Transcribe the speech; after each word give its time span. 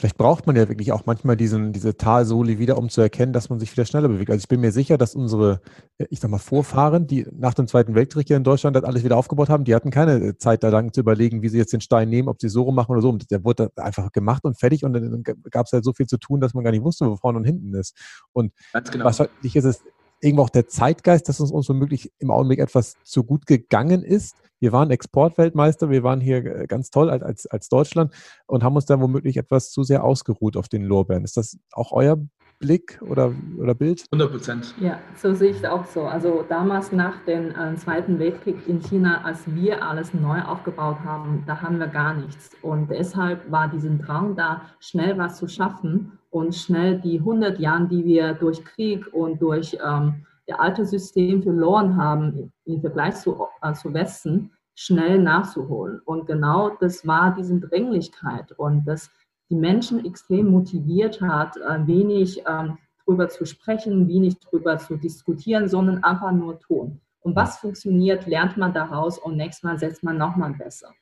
Vielleicht 0.00 0.16
braucht 0.16 0.46
man 0.46 0.56
ja 0.56 0.66
wirklich 0.66 0.92
auch 0.92 1.04
manchmal 1.04 1.36
diesen, 1.36 1.74
diese 1.74 1.94
Talsohle 1.94 2.58
wieder, 2.58 2.78
um 2.78 2.88
zu 2.88 3.02
erkennen, 3.02 3.34
dass 3.34 3.50
man 3.50 3.60
sich 3.60 3.70
wieder 3.70 3.84
schneller 3.84 4.08
bewegt. 4.08 4.30
Also 4.30 4.40
ich 4.40 4.48
bin 4.48 4.62
mir 4.62 4.72
sicher, 4.72 4.96
dass 4.96 5.14
unsere, 5.14 5.60
äh, 5.98 6.06
ich 6.08 6.20
sag 6.20 6.30
mal, 6.30 6.38
Vorfahren, 6.38 7.06
die 7.06 7.26
nach 7.30 7.52
dem 7.52 7.66
Zweiten 7.66 7.94
Weltkrieg 7.94 8.26
hier 8.26 8.38
in 8.38 8.42
Deutschland 8.42 8.74
das 8.74 8.84
alles 8.84 9.04
wieder 9.04 9.18
aufgebaut 9.18 9.50
haben, 9.50 9.64
die 9.64 9.74
hatten 9.74 9.90
keine 9.90 10.14
äh, 10.14 10.38
Zeit 10.38 10.62
da 10.62 10.70
lang 10.70 10.94
zu 10.94 11.00
überlegen, 11.00 11.42
wie 11.42 11.50
sie 11.50 11.58
jetzt 11.58 11.74
den 11.74 11.82
Stein 11.82 12.08
nehmen, 12.08 12.28
ob 12.28 12.40
sie 12.40 12.48
so 12.48 12.62
rum 12.62 12.76
machen 12.76 12.92
oder 12.92 13.02
so. 13.02 13.10
Und 13.10 13.30
der 13.30 13.44
wurde 13.44 13.72
einfach 13.76 14.10
gemacht 14.10 14.42
und 14.44 14.58
fertig 14.58 14.84
und 14.84 14.94
dann 14.94 15.22
gab 15.22 15.66
es 15.66 15.72
halt 15.72 15.84
so 15.84 15.92
viel 15.92 16.06
zu 16.06 16.16
tun, 16.16 16.40
dass 16.40 16.54
man 16.54 16.64
gar 16.64 16.70
nicht 16.70 16.82
wusste, 16.82 17.04
wo 17.04 17.16
vorne 17.16 17.36
und 17.36 17.44
hinten 17.44 17.74
ist. 17.74 17.94
Und 18.32 18.54
genau. 18.90 19.04
wahrscheinlich 19.04 19.54
ist 19.54 19.64
es 19.64 19.84
irgendwo 20.20 20.44
auch 20.44 20.50
der 20.50 20.68
Zeitgeist, 20.68 21.28
dass 21.28 21.40
es 21.40 21.50
uns 21.50 21.68
womöglich 21.68 22.12
im 22.18 22.30
Augenblick 22.30 22.58
etwas 22.58 22.96
zu 23.04 23.24
gut 23.24 23.46
gegangen 23.46 24.02
ist. 24.02 24.36
Wir 24.60 24.72
waren 24.72 24.90
Exportweltmeister, 24.90 25.88
wir 25.88 26.02
waren 26.02 26.20
hier 26.20 26.44
äh, 26.44 26.66
ganz 26.66 26.90
toll 26.90 27.08
als, 27.08 27.46
als 27.46 27.68
Deutschland 27.68 28.12
und 28.46 28.62
haben 28.62 28.76
uns 28.76 28.84
da 28.84 29.00
womöglich 29.00 29.38
etwas 29.38 29.70
zu 29.70 29.82
sehr 29.82 30.04
ausgeruht 30.04 30.56
auf 30.56 30.68
den 30.68 30.84
Lorbeeren. 30.84 31.24
Ist 31.24 31.38
das 31.38 31.58
auch 31.72 31.92
euer 31.92 32.18
Blick 32.58 33.00
oder, 33.00 33.32
oder 33.58 33.74
Bild? 33.74 34.04
100 34.12 34.30
Prozent. 34.30 34.74
Ja, 34.78 34.98
so 35.16 35.34
sehe 35.34 35.50
ich 35.50 35.56
es 35.56 35.64
auch 35.64 35.86
so. 35.86 36.02
Also 36.02 36.44
damals 36.46 36.92
nach 36.92 37.24
dem 37.24 37.52
äh, 37.52 37.74
Zweiten 37.76 38.18
Weltkrieg 38.18 38.68
in 38.68 38.80
China, 38.80 39.22
als 39.24 39.38
wir 39.46 39.82
alles 39.82 40.12
neu 40.12 40.42
aufgebaut 40.42 40.98
haben, 41.02 41.42
da 41.46 41.62
haben 41.62 41.78
wir 41.78 41.88
gar 41.88 42.12
nichts. 42.12 42.50
Und 42.60 42.90
deshalb 42.90 43.50
war 43.50 43.68
diesen 43.68 43.98
Drang 43.98 44.36
da, 44.36 44.62
schnell 44.78 45.16
was 45.16 45.38
zu 45.38 45.48
schaffen 45.48 46.19
und 46.30 46.54
schnell 46.54 47.00
die 47.00 47.18
100 47.18 47.58
Jahre, 47.58 47.88
die 47.88 48.04
wir 48.04 48.34
durch 48.34 48.64
Krieg 48.64 49.12
und 49.12 49.42
durch 49.42 49.76
ähm, 49.84 50.26
das 50.46 50.58
alte 50.58 50.86
System 50.86 51.42
verloren 51.42 51.96
haben 51.96 52.52
im 52.64 52.80
Vergleich 52.80 53.16
zu, 53.16 53.46
äh, 53.62 53.72
zu 53.74 53.92
Westen, 53.92 54.50
schnell 54.74 55.18
nachzuholen. 55.18 56.00
Und 56.04 56.26
genau 56.26 56.70
das 56.80 57.06
war 57.06 57.34
diese 57.34 57.58
Dringlichkeit 57.60 58.52
und 58.52 58.84
das 58.86 59.10
die 59.50 59.56
Menschen 59.56 60.04
extrem 60.04 60.46
motiviert 60.46 61.20
hat, 61.20 61.56
äh, 61.56 61.86
wenig 61.86 62.42
ähm, 62.46 62.78
drüber 63.04 63.28
zu 63.28 63.44
sprechen, 63.44 64.08
wenig 64.08 64.38
drüber 64.38 64.78
zu 64.78 64.96
diskutieren, 64.96 65.68
sondern 65.68 66.04
einfach 66.04 66.32
nur 66.32 66.60
tun. 66.60 67.00
Und 67.20 67.36
was 67.36 67.58
funktioniert, 67.58 68.26
lernt 68.26 68.56
man 68.56 68.72
daraus 68.72 69.18
und 69.18 69.36
nächstes 69.36 69.64
Mal 69.64 69.78
setzt 69.78 70.02
man 70.02 70.16
nochmal 70.16 70.54
besser. 70.54 70.92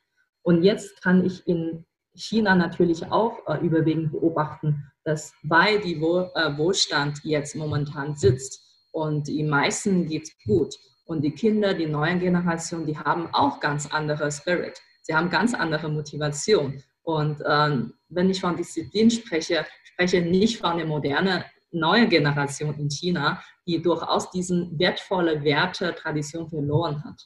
Und 0.41 0.63
jetzt 0.63 1.01
kann 1.01 1.23
ich 1.23 1.47
in 1.47 1.85
China 2.15 2.55
natürlich 2.55 3.11
auch 3.11 3.37
äh, 3.47 3.59
überwiegend 3.59 4.11
beobachten, 4.11 4.91
dass 5.09 5.33
weil 5.41 5.81
die 5.81 5.99
Wohl, 5.99 6.29
äh, 6.35 6.55
Wohlstand 6.55 7.19
jetzt 7.23 7.55
momentan 7.55 8.15
sitzt 8.15 8.61
und 8.91 9.27
die 9.27 9.43
meisten 9.43 10.05
geht 10.05 10.31
gut 10.45 10.75
und 11.05 11.23
die 11.23 11.31
Kinder, 11.31 11.73
die 11.73 11.87
neuen 11.87 12.19
Generationen, 12.19 12.85
die 12.85 12.97
haben 12.97 13.27
auch 13.33 13.59
ganz 13.59 13.87
andere 13.87 14.31
Spirit. 14.31 14.79
Sie 15.01 15.15
haben 15.15 15.31
ganz 15.31 15.55
andere 15.55 15.89
Motivation. 15.89 16.83
Und 17.01 17.41
ähm, 17.47 17.93
wenn 18.09 18.29
ich 18.29 18.39
von 18.39 18.55
Disziplin 18.55 19.09
spreche, 19.09 19.65
spreche 19.83 20.21
nicht 20.21 20.59
von 20.59 20.77
der 20.77 20.85
modernen 20.85 21.43
neuen 21.71 22.07
Generation 22.07 22.75
in 22.77 22.89
China, 22.89 23.41
die 23.65 23.81
durchaus 23.81 24.29
diesen 24.29 24.77
wertvolle 24.77 25.43
Werte, 25.43 25.95
Tradition 25.95 26.47
verloren 26.47 27.03
hat. 27.03 27.19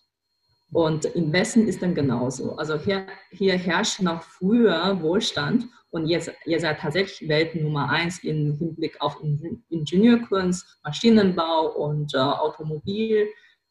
Und 0.74 1.06
im 1.06 1.32
Westen 1.32 1.68
ist 1.68 1.82
dann 1.82 1.94
genauso. 1.94 2.56
Also 2.56 2.78
hier, 2.78 3.06
hier 3.32 3.58
herrscht 3.58 4.02
noch 4.02 4.24
früher 4.24 5.00
Wohlstand 5.02 5.68
und 5.92 6.08
jetzt, 6.08 6.32
ihr 6.46 6.60
seid 6.60 6.80
tatsächlich 6.80 7.30
Welt 7.30 7.54
Nummer 7.54 7.90
eins 7.90 8.24
im 8.24 8.58
Hinblick 8.58 9.00
auf 9.00 9.22
Ingenieurkunst, 9.70 10.66
Maschinenbau 10.84 11.68
und 11.68 12.16
äh, 12.16 12.18
Automobilbranche. 12.18 13.28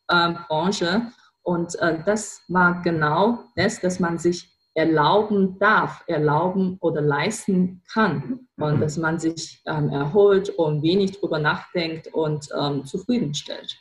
Äh, 0.09 1.01
und 1.43 1.75
äh, 1.81 1.99
das 2.07 2.43
war 2.47 2.81
genau 2.83 3.41
das, 3.57 3.81
dass 3.81 3.99
man 3.99 4.19
sich 4.19 4.49
erlauben 4.75 5.59
darf, 5.59 6.05
erlauben 6.07 6.79
oder 6.81 7.01
leisten 7.01 7.83
kann 7.93 8.47
und 8.57 8.81
dass 8.81 8.97
man 8.97 9.19
sich 9.19 9.61
ähm, 9.67 9.91
erholt 9.91 10.51
und 10.51 10.83
wenig 10.83 11.19
drüber 11.19 11.41
nachdenkt 11.41 12.07
und 12.15 12.49
ähm, 12.59 12.85
zufriedenstellt. 12.85 13.77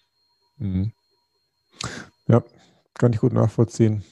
Mhm. 0.58 0.92
Ja, 2.28 2.44
kann 3.02 3.14
ich 3.14 3.20
gut 3.20 3.34
nachvollziehen. 3.34 4.04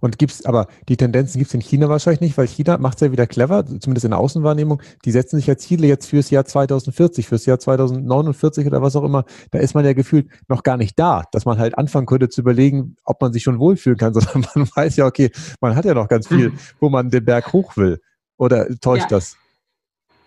Und 0.00 0.18
gibt's, 0.18 0.44
aber 0.44 0.66
die 0.88 0.98
Tendenzen 0.98 1.38
gibt 1.38 1.48
es 1.48 1.54
in 1.54 1.62
China 1.62 1.88
wahrscheinlich 1.88 2.20
nicht, 2.20 2.36
weil 2.36 2.46
China 2.46 2.76
macht 2.76 2.96
es 2.96 3.00
ja 3.00 3.12
wieder 3.12 3.26
clever, 3.26 3.64
zumindest 3.64 4.04
in 4.04 4.10
der 4.10 4.20
Außenwahrnehmung. 4.20 4.82
Die 5.04 5.10
setzen 5.10 5.36
sich 5.36 5.46
ja 5.46 5.56
Ziele 5.56 5.86
jetzt 5.86 6.08
fürs 6.10 6.28
Jahr 6.28 6.44
2040, 6.44 7.26
fürs 7.26 7.46
Jahr 7.46 7.58
2049 7.58 8.66
oder 8.66 8.82
was 8.82 8.96
auch 8.96 9.04
immer. 9.04 9.24
Da 9.50 9.60
ist 9.60 9.74
man 9.74 9.86
ja 9.86 9.94
gefühlt 9.94 10.28
noch 10.48 10.62
gar 10.62 10.76
nicht 10.76 10.98
da, 10.98 11.22
dass 11.32 11.46
man 11.46 11.58
halt 11.58 11.78
anfangen 11.78 12.06
könnte 12.06 12.28
zu 12.28 12.42
überlegen, 12.42 12.96
ob 13.04 13.22
man 13.22 13.32
sich 13.32 13.44
schon 13.44 13.58
wohlfühlen 13.58 13.96
kann, 13.96 14.12
sondern 14.14 14.44
man 14.54 14.68
weiß 14.74 14.96
ja, 14.96 15.06
okay, 15.06 15.30
man 15.60 15.74
hat 15.74 15.86
ja 15.86 15.94
noch 15.94 16.08
ganz 16.08 16.28
viel, 16.28 16.52
wo 16.80 16.90
man 16.90 17.08
den 17.08 17.24
Berg 17.24 17.52
hoch 17.54 17.76
will. 17.76 17.98
Oder 18.36 18.68
täuscht 18.80 19.10
ja. 19.10 19.16
das? 19.16 19.36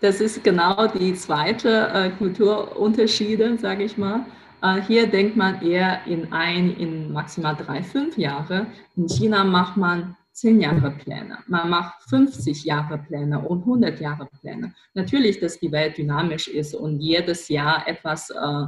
Das 0.01 0.21
ist 0.21 0.43
genau 0.43 0.87
die 0.87 1.13
zweite 1.13 1.87
äh, 1.93 2.09
Kulturunterschiede, 2.11 3.57
sage 3.57 3.83
ich 3.83 3.97
mal. 3.97 4.25
Äh, 4.65 4.81
hier 4.81 5.07
denkt 5.07 5.35
man 5.35 5.61
eher 5.61 6.05
in 6.07 6.33
ein, 6.33 6.75
in 6.77 7.11
maximal 7.11 7.55
drei, 7.55 7.83
fünf 7.83 8.17
Jahre. 8.17 8.67
In 8.95 9.07
China 9.07 9.43
macht 9.43 9.77
man 9.77 10.17
zehn 10.31 10.59
Jahre 10.59 10.91
Pläne. 10.91 11.37
Man 11.47 11.69
macht 11.69 12.01
50 12.09 12.65
Jahre 12.65 12.97
Pläne 12.97 13.39
und 13.39 13.59
100 13.59 13.99
Jahre 13.99 14.27
Pläne. 14.41 14.73
Natürlich, 14.95 15.39
dass 15.39 15.59
die 15.59 15.71
Welt 15.71 15.97
dynamisch 15.97 16.47
ist 16.47 16.73
und 16.73 16.99
jedes 16.99 17.47
Jahr 17.47 17.87
etwas 17.87 18.31
äh, 18.31 18.65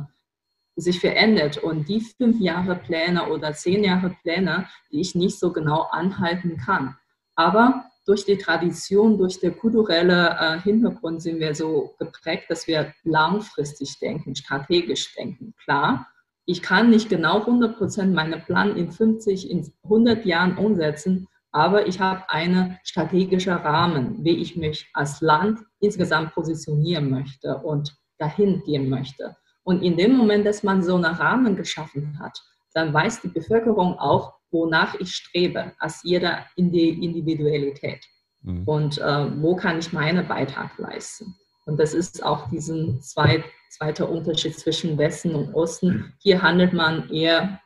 sich 0.76 1.00
verändert. 1.00 1.58
Und 1.58 1.90
die 1.90 2.02
fünf 2.02 2.40
Jahre 2.40 2.76
Pläne 2.76 3.28
oder 3.30 3.54
zehn 3.54 3.84
Jahre 3.84 4.16
Pläne, 4.22 4.68
die 4.92 5.02
ich 5.02 5.16
nicht 5.16 5.40
so 5.40 5.52
genau 5.52 5.88
anhalten 5.92 6.58
kann. 6.58 6.96
Aber 7.36 7.86
durch 8.08 8.26
die 8.26 8.38
Tradition, 8.38 9.18
durch 9.18 9.40
den 9.40 9.58
kulturellen 9.58 10.10
äh, 10.10 10.62
Hintergrund 10.62 11.22
sind 11.22 11.40
wir 11.40 11.54
so 11.54 11.94
geprägt, 12.00 12.46
dass 12.50 12.66
wir 12.68 12.94
langfristig 13.04 14.00
denken, 14.00 14.36
strategisch 14.36 15.14
denken. 15.16 15.54
Klar, 15.64 16.08
ich 16.46 16.62
kann 16.62 16.90
nicht 16.90 17.10
genau 17.10 17.42
100 17.42 17.78
Prozent 17.78 18.16
meinen 18.16 18.42
Plan 18.46 18.78
in 18.78 18.90
50, 18.90 19.52
in 19.52 19.70
100 19.84 20.26
Jahren 20.26 20.58
umsetzen, 20.58 21.28
aber 21.52 21.88
ich 21.88 22.00
habe 22.00 22.30
einen 22.30 22.78
strategischen 22.84 23.54
Rahmen, 23.54 24.24
wie 24.24 24.38
ich 24.38 24.56
mich 24.56 24.90
als 24.94 25.20
Land 25.20 25.60
insgesamt 25.80 26.34
positionieren 26.34 27.10
möchte 27.10 27.58
und 27.58 27.94
dahin 28.18 28.64
gehen 28.64 28.90
möchte. 28.90 29.36
Und 29.64 29.84
in 29.84 29.98
dem 29.98 30.16
Moment, 30.16 30.46
dass 30.46 30.64
man 30.64 30.82
so 30.82 30.96
einen 30.96 31.04
Rahmen 31.04 31.58
geschaffen 31.58 32.18
hat, 32.20 32.42
dann 32.74 32.94
weiß 32.94 33.22
die 33.22 33.28
Bevölkerung 33.28 34.00
auch, 34.00 34.37
wonach 34.52 34.96
ich 34.96 35.14
strebe, 35.14 35.74
als 35.80 36.02
jeder 36.04 36.46
in 36.56 36.72
die 36.72 37.04
Individualität. 37.04 38.06
Mhm. 38.42 38.64
Und 38.66 38.98
äh, 38.98 39.42
wo 39.42 39.56
kann 39.56 39.80
ich 39.80 39.94
meinen 39.94 40.28
Beitrag 40.28 40.78
leisten? 40.78 41.36
Und 41.66 41.80
das 41.80 41.94
ist 41.94 42.24
auch 42.24 42.50
diesen 42.50 43.02
zweit, 43.02 43.44
zweiter 43.70 44.10
Unterschied 44.10 44.58
zwischen 44.58 44.98
Westen 44.98 45.36
und 45.36 45.54
Osten. 45.54 46.14
Hier 46.20 46.42
handelt 46.42 46.74
man 46.74 47.10
eher 47.10 47.60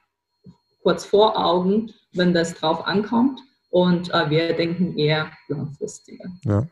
kurz 0.82 1.06
vor 1.06 1.38
Augen, 1.38 1.92
wenn 2.14 2.34
das 2.34 2.56
drauf 2.56 2.86
ankommt. 2.86 3.40
Und 3.70 4.12
äh, 4.14 4.30
wir 4.30 4.54
denken 4.54 4.98
eher 4.98 5.32
langfristiger. 5.48 6.26
Ja. 6.44 6.68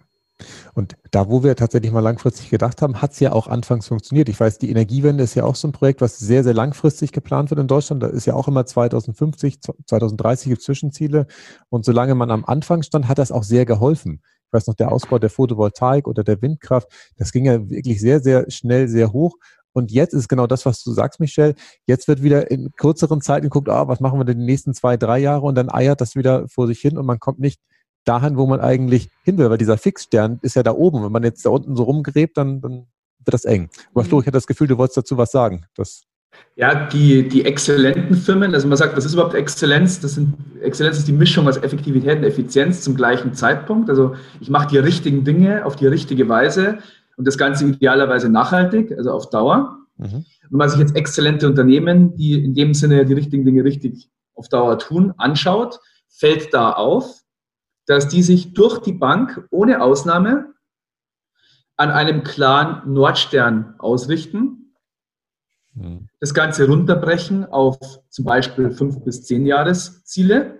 Und 0.73 0.95
da, 1.11 1.29
wo 1.29 1.43
wir 1.43 1.55
tatsächlich 1.55 1.91
mal 1.91 1.99
langfristig 1.99 2.49
gedacht 2.49 2.81
haben, 2.81 3.01
hat 3.01 3.11
es 3.13 3.19
ja 3.19 3.31
auch 3.31 3.47
anfangs 3.47 3.87
funktioniert. 3.87 4.29
Ich 4.29 4.39
weiß, 4.39 4.57
die 4.57 4.69
Energiewende 4.69 5.23
ist 5.23 5.35
ja 5.35 5.43
auch 5.43 5.55
so 5.55 5.67
ein 5.67 5.71
Projekt, 5.71 6.01
was 6.01 6.17
sehr, 6.17 6.43
sehr 6.43 6.53
langfristig 6.53 7.11
geplant 7.11 7.49
wird 7.49 7.59
in 7.59 7.67
Deutschland. 7.67 8.03
Da 8.03 8.07
ist 8.07 8.25
ja 8.25 8.33
auch 8.33 8.47
immer 8.47 8.65
2050, 8.65 9.59
2030 9.85 10.59
Zwischenziele. 10.59 11.27
Und 11.69 11.85
solange 11.85 12.15
man 12.15 12.31
am 12.31 12.45
Anfang 12.45 12.83
stand, 12.83 13.07
hat 13.07 13.17
das 13.17 13.31
auch 13.31 13.43
sehr 13.43 13.65
geholfen. 13.65 14.21
Ich 14.47 14.53
weiß 14.53 14.67
noch, 14.67 14.75
der 14.75 14.91
Ausbau 14.91 15.19
der 15.19 15.29
Photovoltaik 15.29 16.07
oder 16.07 16.23
der 16.23 16.41
Windkraft, 16.41 16.87
das 17.17 17.31
ging 17.31 17.45
ja 17.45 17.69
wirklich 17.69 17.99
sehr, 17.99 18.19
sehr 18.19 18.49
schnell, 18.49 18.87
sehr 18.87 19.13
hoch. 19.13 19.35
Und 19.73 19.91
jetzt 19.91 20.13
ist 20.13 20.27
genau 20.27 20.47
das, 20.47 20.65
was 20.65 20.83
du 20.83 20.91
sagst, 20.91 21.19
Michelle. 21.19 21.53
Jetzt 21.85 22.07
wird 22.07 22.23
wieder 22.23 22.49
in 22.49 22.71
kürzeren 22.75 23.21
Zeiten 23.21 23.43
geguckt, 23.43 23.69
ah, 23.69 23.87
was 23.87 23.99
machen 23.99 24.19
wir 24.19 24.25
denn 24.25 24.39
die 24.39 24.45
nächsten 24.45 24.73
zwei, 24.73 24.97
drei 24.97 25.19
Jahre? 25.19 25.45
Und 25.45 25.55
dann 25.55 25.71
eiert 25.71 26.01
das 26.01 26.15
wieder 26.15 26.47
vor 26.47 26.65
sich 26.67 26.79
hin 26.79 26.97
und 26.97 27.05
man 27.05 27.19
kommt 27.19 27.39
nicht 27.39 27.61
dahin, 28.05 28.37
wo 28.37 28.45
man 28.47 28.59
eigentlich 28.59 29.09
hin 29.23 29.37
will, 29.37 29.49
weil 29.49 29.57
dieser 29.57 29.77
Fixstern 29.77 30.39
ist 30.41 30.55
ja 30.55 30.63
da 30.63 30.71
oben. 30.71 31.03
Wenn 31.03 31.11
man 31.11 31.23
jetzt 31.23 31.45
da 31.45 31.49
unten 31.49 31.75
so 31.75 31.83
rumgräbt, 31.83 32.37
dann, 32.37 32.61
dann 32.61 32.87
wird 33.23 33.33
das 33.33 33.45
eng. 33.45 33.69
Aber 33.93 34.03
Flo, 34.03 34.19
ich 34.19 34.27
hatte 34.27 34.37
das 34.37 34.47
Gefühl, 34.47 34.67
du 34.67 34.77
wolltest 34.77 34.97
dazu 34.97 35.17
was 35.17 35.31
sagen. 35.31 35.65
Das 35.75 36.03
ja, 36.55 36.87
die, 36.87 37.27
die 37.27 37.45
exzellenten 37.45 38.15
Firmen, 38.15 38.53
also 38.53 38.67
man 38.67 38.77
sagt, 38.77 38.95
was 38.97 39.05
ist 39.05 39.13
überhaupt 39.13 39.33
Exzellenz? 39.33 39.99
Das 40.01 40.15
sind, 40.15 40.35
Exzellenz 40.61 40.97
ist 40.97 41.07
die 41.07 41.13
Mischung 41.13 41.47
aus 41.47 41.57
Effektivität 41.57 42.17
und 42.17 42.23
Effizienz 42.23 42.81
zum 42.81 42.95
gleichen 42.95 43.33
Zeitpunkt. 43.33 43.89
Also 43.89 44.15
ich 44.41 44.49
mache 44.49 44.67
die 44.67 44.77
richtigen 44.77 45.23
Dinge 45.23 45.65
auf 45.65 45.75
die 45.75 45.87
richtige 45.87 46.27
Weise 46.27 46.79
und 47.15 47.25
das 47.25 47.37
Ganze 47.37 47.65
idealerweise 47.65 48.29
nachhaltig, 48.29 48.91
also 48.97 49.11
auf 49.11 49.29
Dauer. 49.29 49.77
Mhm. 49.97 50.25
Wenn 50.49 50.57
man 50.57 50.69
sich 50.69 50.79
jetzt 50.79 50.95
exzellente 50.95 51.47
Unternehmen, 51.47 52.15
die 52.15 52.43
in 52.43 52.53
dem 52.53 52.73
Sinne 52.73 53.05
die 53.05 53.13
richtigen 53.13 53.45
Dinge 53.45 53.63
richtig 53.63 54.09
auf 54.35 54.49
Dauer 54.49 54.79
tun, 54.79 55.13
anschaut, 55.17 55.79
fällt 56.09 56.53
da 56.53 56.73
auf, 56.73 57.21
dass 57.89 58.07
die 58.07 58.21
sich 58.21 58.53
durch 58.53 58.77
die 58.79 58.93
Bank 58.93 59.47
ohne 59.49 59.81
Ausnahme 59.81 60.53
an 61.75 61.89
einem 61.89 62.23
klaren 62.23 62.93
Nordstern 62.93 63.73
ausrichten, 63.79 64.75
hm. 65.73 66.07
das 66.19 66.35
Ganze 66.35 66.67
runterbrechen 66.67 67.45
auf 67.45 67.79
zum 68.09 68.25
Beispiel 68.25 68.69
fünf 68.69 69.03
bis 69.03 69.23
zehn 69.23 69.43
Jahresziele, 69.47 70.59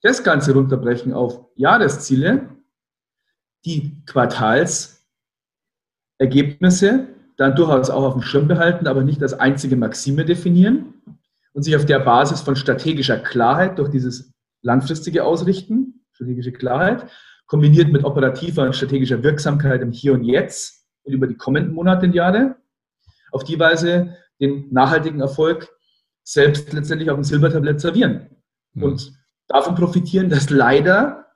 das 0.00 0.24
Ganze 0.24 0.54
runterbrechen 0.54 1.12
auf 1.12 1.44
Jahresziele, 1.54 2.48
die 3.66 4.02
quartals- 4.06 4.94
Ergebnisse 6.16 7.08
dann 7.36 7.56
durchaus 7.56 7.90
auch 7.90 8.04
auf 8.04 8.12
dem 8.14 8.22
Schirm 8.22 8.46
behalten, 8.46 8.86
aber 8.86 9.02
nicht 9.02 9.20
als 9.20 9.34
einzige 9.34 9.76
Maxime 9.76 10.24
definieren 10.24 10.94
und 11.52 11.64
sich 11.64 11.74
auf 11.76 11.84
der 11.84 11.98
Basis 11.98 12.40
von 12.40 12.56
strategischer 12.56 13.18
Klarheit 13.18 13.78
durch 13.78 13.90
dieses 13.90 14.32
langfristige 14.62 15.24
Ausrichten, 15.24 15.83
strategische 16.14 16.52
Klarheit, 16.52 17.10
kombiniert 17.46 17.92
mit 17.92 18.04
operativer 18.04 18.62
und 18.62 18.74
strategischer 18.74 19.22
Wirksamkeit 19.22 19.82
im 19.82 19.92
Hier 19.92 20.14
und 20.14 20.24
Jetzt 20.24 20.86
und 21.02 21.12
über 21.12 21.26
die 21.26 21.36
kommenden 21.36 21.74
Monate 21.74 22.06
und 22.06 22.14
Jahre, 22.14 22.56
auf 23.32 23.44
die 23.44 23.58
Weise 23.58 24.16
den 24.40 24.72
nachhaltigen 24.72 25.20
Erfolg 25.20 25.68
selbst 26.22 26.72
letztendlich 26.72 27.10
auf 27.10 27.16
dem 27.16 27.24
Silbertablett 27.24 27.80
servieren. 27.80 28.30
Mhm. 28.72 28.82
Und 28.82 29.12
davon 29.48 29.74
profitieren, 29.74 30.30
dass 30.30 30.50
leider, 30.50 31.26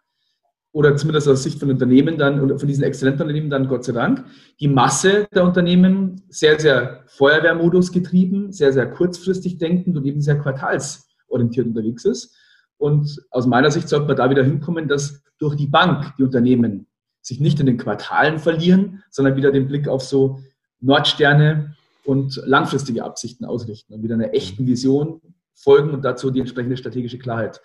oder 0.72 0.96
zumindest 0.96 1.28
aus 1.28 1.42
Sicht 1.42 1.58
von 1.58 1.70
Unternehmen 1.70 2.16
dann, 2.16 2.40
oder 2.40 2.58
von 2.58 2.68
diesen 2.68 2.84
exzellenten 2.84 3.22
Unternehmen 3.22 3.50
dann 3.50 3.68
Gott 3.68 3.84
sei 3.84 3.92
Dank, 3.92 4.24
die 4.60 4.68
Masse 4.68 5.26
der 5.34 5.44
Unternehmen 5.44 6.22
sehr, 6.28 6.58
sehr 6.58 7.04
Feuerwehrmodus 7.06 7.92
getrieben, 7.92 8.52
sehr, 8.52 8.72
sehr 8.72 8.90
kurzfristig 8.90 9.58
denkend 9.58 9.96
und 9.96 10.06
eben 10.06 10.20
sehr 10.20 10.38
quartalsorientiert 10.38 11.66
unterwegs 11.66 12.04
ist. 12.04 12.34
Und 12.78 13.20
aus 13.30 13.46
meiner 13.46 13.70
Sicht 13.70 13.88
sollte 13.88 14.06
man 14.06 14.16
da 14.16 14.30
wieder 14.30 14.44
hinkommen, 14.44 14.88
dass 14.88 15.22
durch 15.38 15.56
die 15.56 15.66
Bank 15.66 16.14
die 16.16 16.22
Unternehmen 16.22 16.86
sich 17.20 17.40
nicht 17.40 17.60
in 17.60 17.66
den 17.66 17.76
Quartalen 17.76 18.38
verlieren, 18.38 19.02
sondern 19.10 19.36
wieder 19.36 19.52
den 19.52 19.68
Blick 19.68 19.88
auf 19.88 20.02
so 20.02 20.40
Nordsterne 20.80 21.76
und 22.04 22.40
langfristige 22.46 23.04
Absichten 23.04 23.44
ausrichten 23.44 23.92
und 23.92 24.02
wieder 24.02 24.14
einer 24.14 24.32
echten 24.32 24.66
Vision 24.66 25.20
folgen 25.54 25.90
und 25.90 26.04
dazu 26.04 26.30
die 26.30 26.40
entsprechende 26.40 26.76
strategische 26.76 27.18
Klarheit 27.18 27.60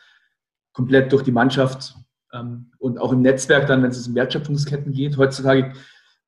komplett 0.74 1.12
durch 1.13 1.24
die 1.24 1.31
Mannschaft 1.31 1.95
ähm, 2.33 2.71
und 2.80 3.00
auch 3.00 3.13
im 3.13 3.21
Netzwerk 3.21 3.68
dann, 3.68 3.83
wenn 3.83 3.92
es 3.92 4.07
um 4.07 4.15
Wertschöpfungsketten 4.15 4.92
geht. 4.92 5.18
Heutzutage 5.18 5.74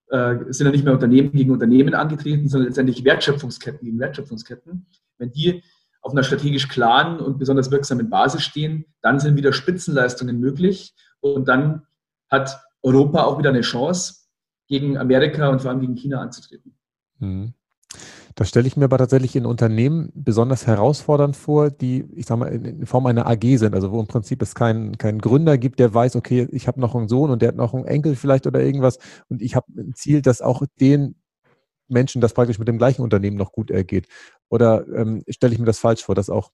äh, 0.09 0.35
sind 0.49 0.67
ja 0.67 0.71
nicht 0.71 0.85
mehr 0.85 0.93
Unternehmen 0.93 1.31
gegen 1.31 1.51
Unternehmen 1.51 1.95
angetreten, 1.95 2.47
sondern 2.47 2.67
letztendlich 2.67 3.03
Wertschöpfungsketten 3.03 3.83
gegen 3.83 3.99
Wertschöpfungsketten. 3.99 4.85
Wenn 5.17 5.31
die 5.31 5.63
auf 6.05 6.11
einer 6.11 6.23
strategisch 6.23 6.67
klaren 6.67 7.19
und 7.19 7.39
besonders 7.39 7.71
wirksamen 7.71 8.11
Basis 8.11 8.43
stehen, 8.43 8.85
dann 9.01 9.19
sind 9.19 9.37
wieder 9.37 9.51
Spitzenleistungen 9.51 10.39
möglich 10.39 10.93
und 11.19 11.47
dann 11.47 11.81
hat 12.29 12.61
Europa 12.83 13.23
auch 13.23 13.39
wieder 13.39 13.49
eine 13.49 13.61
Chance, 13.61 14.25
gegen 14.67 14.97
Amerika 14.97 15.49
und 15.49 15.61
vor 15.61 15.71
allem 15.71 15.79
gegen 15.79 15.95
China 15.95 16.21
anzutreten. 16.21 16.77
Mhm. 17.19 17.53
Das 18.35 18.49
stelle 18.49 18.67
ich 18.67 18.75
mir 18.75 18.85
aber 18.85 18.97
tatsächlich 18.97 19.35
in 19.35 19.45
Unternehmen 19.45 20.11
besonders 20.13 20.67
herausfordernd 20.67 21.37
vor, 21.37 21.71
die, 21.71 22.05
ich 22.13 22.25
sage 22.25 22.39
mal, 22.39 22.47
in 22.47 22.85
Form 22.85 23.05
einer 23.05 23.27
AG 23.27 23.57
sind, 23.57 23.73
also 23.73 23.91
wo 23.91 23.99
im 23.99 24.07
Prinzip 24.07 24.41
es 24.41 24.53
keinen 24.53 24.97
keinen 24.97 25.19
Gründer 25.19 25.57
gibt, 25.57 25.79
der 25.79 25.93
weiß, 25.93 26.17
okay, 26.17 26.47
ich 26.51 26.67
habe 26.67 26.81
noch 26.81 26.93
einen 26.95 27.07
Sohn 27.07 27.31
und 27.31 27.41
der 27.41 27.49
hat 27.49 27.55
noch 27.55 27.73
einen 27.73 27.85
Enkel 27.85 28.15
vielleicht 28.15 28.45
oder 28.45 28.61
irgendwas 28.61 28.99
und 29.29 29.41
ich 29.41 29.55
habe 29.55 29.67
ein 29.77 29.93
Ziel, 29.95 30.21
dass 30.21 30.41
auch 30.41 30.63
den 30.81 31.15
Menschen 31.87 32.21
das 32.21 32.33
praktisch 32.33 32.59
mit 32.59 32.67
dem 32.67 32.77
gleichen 32.77 33.01
Unternehmen 33.01 33.37
noch 33.37 33.51
gut 33.51 33.71
ergeht. 33.71 34.07
Oder 34.49 34.85
ähm, 34.95 35.23
stelle 35.29 35.53
ich 35.53 35.59
mir 35.59 35.65
das 35.65 35.79
falsch 35.79 36.03
vor, 36.03 36.15
dass 36.15 36.29
auch, 36.29 36.51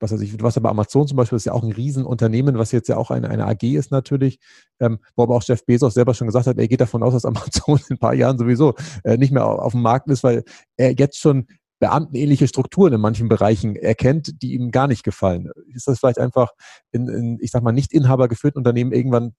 was 0.00 0.12
weiß 0.12 0.20
ich, 0.20 0.42
was 0.42 0.56
aber 0.56 0.70
Amazon 0.70 1.06
zum 1.06 1.16
Beispiel 1.16 1.36
ist 1.36 1.46
ja 1.46 1.52
auch 1.52 1.62
ein 1.62 1.72
Riesenunternehmen, 1.72 2.58
was 2.58 2.72
jetzt 2.72 2.88
ja 2.88 2.96
auch 2.96 3.10
eine, 3.10 3.30
eine 3.30 3.46
AG 3.46 3.62
ist 3.62 3.90
natürlich, 3.90 4.38
ähm, 4.80 4.98
wo 5.16 5.22
aber 5.22 5.36
auch 5.36 5.42
Jeff 5.44 5.64
Bezos 5.64 5.94
selber 5.94 6.14
schon 6.14 6.26
gesagt 6.26 6.46
hat, 6.46 6.58
er 6.58 6.68
geht 6.68 6.80
davon 6.80 7.02
aus, 7.02 7.14
dass 7.14 7.24
Amazon 7.24 7.78
in 7.88 7.96
ein 7.96 7.98
paar 7.98 8.14
Jahren 8.14 8.38
sowieso 8.38 8.74
äh, 9.04 9.16
nicht 9.16 9.32
mehr 9.32 9.46
auf, 9.46 9.58
auf 9.60 9.72
dem 9.72 9.82
Markt 9.82 10.08
ist, 10.10 10.24
weil 10.24 10.44
er 10.76 10.92
jetzt 10.92 11.18
schon 11.18 11.46
beamtenähnliche 11.80 12.48
Strukturen 12.48 12.94
in 12.94 13.00
manchen 13.00 13.28
Bereichen 13.28 13.76
erkennt, 13.76 14.42
die 14.42 14.54
ihm 14.54 14.70
gar 14.70 14.86
nicht 14.86 15.04
gefallen. 15.04 15.50
Ist 15.74 15.86
das 15.86 15.98
vielleicht 15.98 16.18
einfach 16.18 16.52
in, 16.92 17.08
in 17.08 17.38
ich 17.40 17.50
sag 17.50 17.62
mal, 17.62 17.72
nicht 17.72 17.92
inhabergeführten 17.92 18.58
Unternehmen 18.58 18.92
irgendwann 18.92 19.34